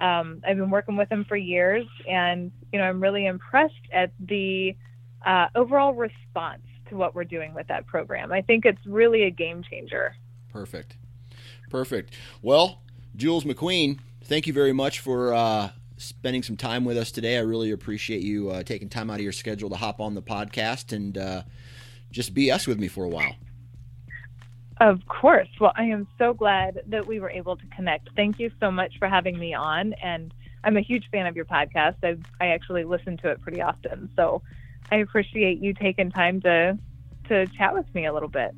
[0.00, 4.12] Um, I've been working with them for years, and you know I'm really impressed at
[4.20, 4.76] the
[5.24, 8.32] uh, overall response to what we're doing with that program.
[8.32, 10.14] I think it's really a game changer.
[10.52, 10.96] Perfect,
[11.70, 12.12] perfect.
[12.42, 12.82] Well,
[13.16, 17.38] Jules McQueen, thank you very much for uh, spending some time with us today.
[17.38, 20.22] I really appreciate you uh, taking time out of your schedule to hop on the
[20.22, 21.42] podcast and uh,
[22.10, 23.34] just BS with me for a while.
[24.78, 25.48] Of course.
[25.58, 28.10] Well, I am so glad that we were able to connect.
[28.14, 29.94] Thank you so much for having me on.
[29.94, 31.96] And I'm a huge fan of your podcast.
[32.02, 34.10] I, I actually listen to it pretty often.
[34.16, 34.42] So
[34.90, 36.78] I appreciate you taking time to
[37.28, 38.54] to chat with me a little bit.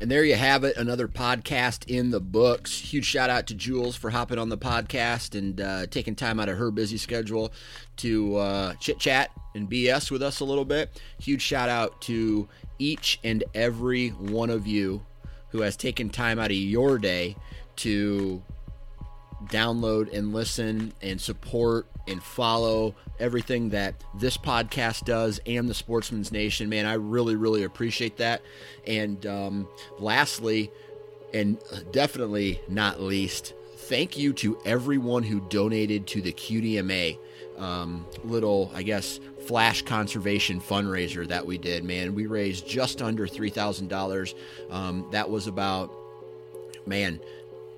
[0.00, 2.76] And there you have it, another podcast in the books.
[2.76, 6.48] Huge shout out to Jules for hopping on the podcast and uh, taking time out
[6.48, 7.52] of her busy schedule
[7.98, 11.00] to uh, chit chat and BS with us a little bit.
[11.20, 12.48] Huge shout out to
[12.82, 15.04] each and every one of you
[15.50, 17.36] who has taken time out of your day
[17.76, 18.42] to
[19.44, 26.32] download and listen and support and follow everything that this podcast does and the Sportsman's
[26.32, 26.68] Nation.
[26.68, 28.42] Man, I really, really appreciate that.
[28.86, 29.68] And um,
[29.98, 30.70] lastly,
[31.32, 31.58] and
[31.92, 37.18] definitely not least, thank you to everyone who donated to the QDMA
[37.58, 41.84] um, little, I guess, flash conservation fundraiser that we did.
[41.84, 44.34] Man, we raised just under $3,000.
[44.70, 45.06] um.
[45.10, 45.92] That was about,
[46.86, 47.20] man,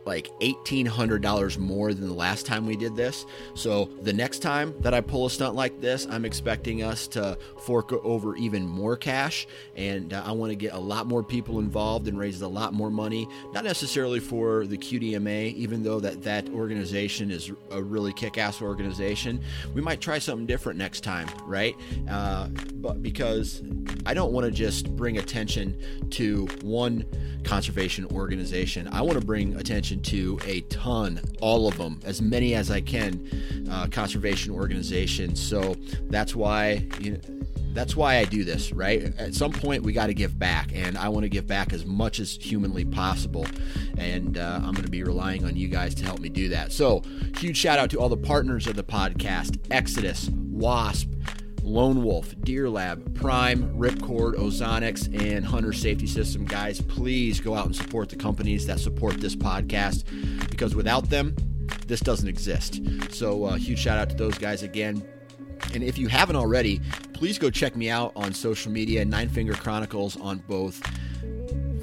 [0.07, 3.27] like $1,800 more than the last time we did this.
[3.55, 7.39] So the next time that I pull a stunt like this, I'm expecting us to
[7.63, 9.47] fork over even more cash.
[9.77, 12.75] And uh, I want to get a lot more people involved and raise a lot
[12.75, 18.13] more money, not necessarily for the QDMA, even though that, that organization is a really
[18.13, 19.41] kick ass organization.
[19.75, 21.77] We might try something different next time, right?
[22.09, 23.63] Uh, but because
[24.07, 25.77] I don't want to just bring attention
[26.11, 27.05] to one
[27.45, 32.21] conservation organization, I want to bring attention attention to a ton, all of them, as
[32.21, 35.41] many as I can, uh, conservation organizations.
[35.41, 35.77] So
[36.09, 37.21] that's why you know,
[37.73, 39.03] that's why I do this, right?
[39.19, 41.85] At some point, we got to give back, and I want to give back as
[41.85, 43.47] much as humanly possible.
[43.99, 46.71] And uh, I'm going to be relying on you guys to help me do that.
[46.71, 47.03] So,
[47.39, 51.11] huge shout out to all the partners of the podcast Exodus, Wasp,
[51.65, 56.45] Lone Wolf, Deer Lab, Prime, Ripcord, Ozonics, and Hunter Safety System.
[56.45, 60.05] Guys, please go out and support the companies that support this podcast
[60.51, 61.35] because without them,
[61.87, 62.81] this doesn't exist.
[63.11, 65.03] So, uh, huge shout out to those guys again.
[65.73, 66.81] And if you haven't already,
[67.15, 70.83] please go check me out on social media, Nine Finger Chronicles on both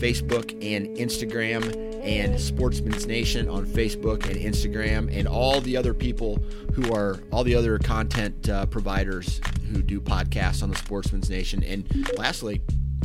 [0.02, 6.38] Facebook and Instagram, and Sportsman's Nation on Facebook and Instagram, and all the other people
[6.74, 9.40] who are all the other content uh, providers
[9.72, 11.64] who do podcasts on the Sportsman's Nation.
[11.64, 11.86] And
[12.18, 12.62] lastly,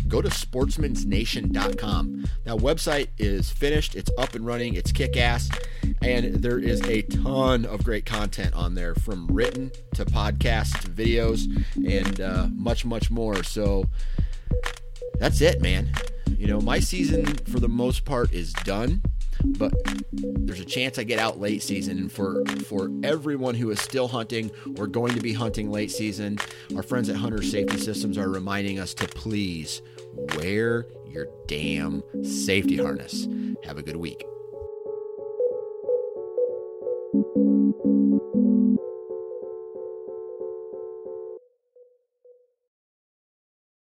[0.08, 2.24] go to sportsmansnation.com.
[2.44, 5.50] That website is finished, it's up and running, it's kick ass,
[6.00, 10.88] and there is a ton of great content on there from written to podcasts to
[10.88, 11.46] videos
[11.86, 13.42] and uh, much, much more.
[13.42, 13.84] So
[15.18, 15.90] that's it, man.
[16.38, 19.02] You know, my season for the most part is done,
[19.44, 19.72] but
[20.12, 21.98] there's a chance I get out late season.
[21.98, 26.38] And for for everyone who is still hunting or going to be hunting late season,
[26.74, 29.82] our friends at Hunter Safety Systems are reminding us to please
[30.36, 33.26] wear your damn safety harness.
[33.64, 34.24] Have a good week.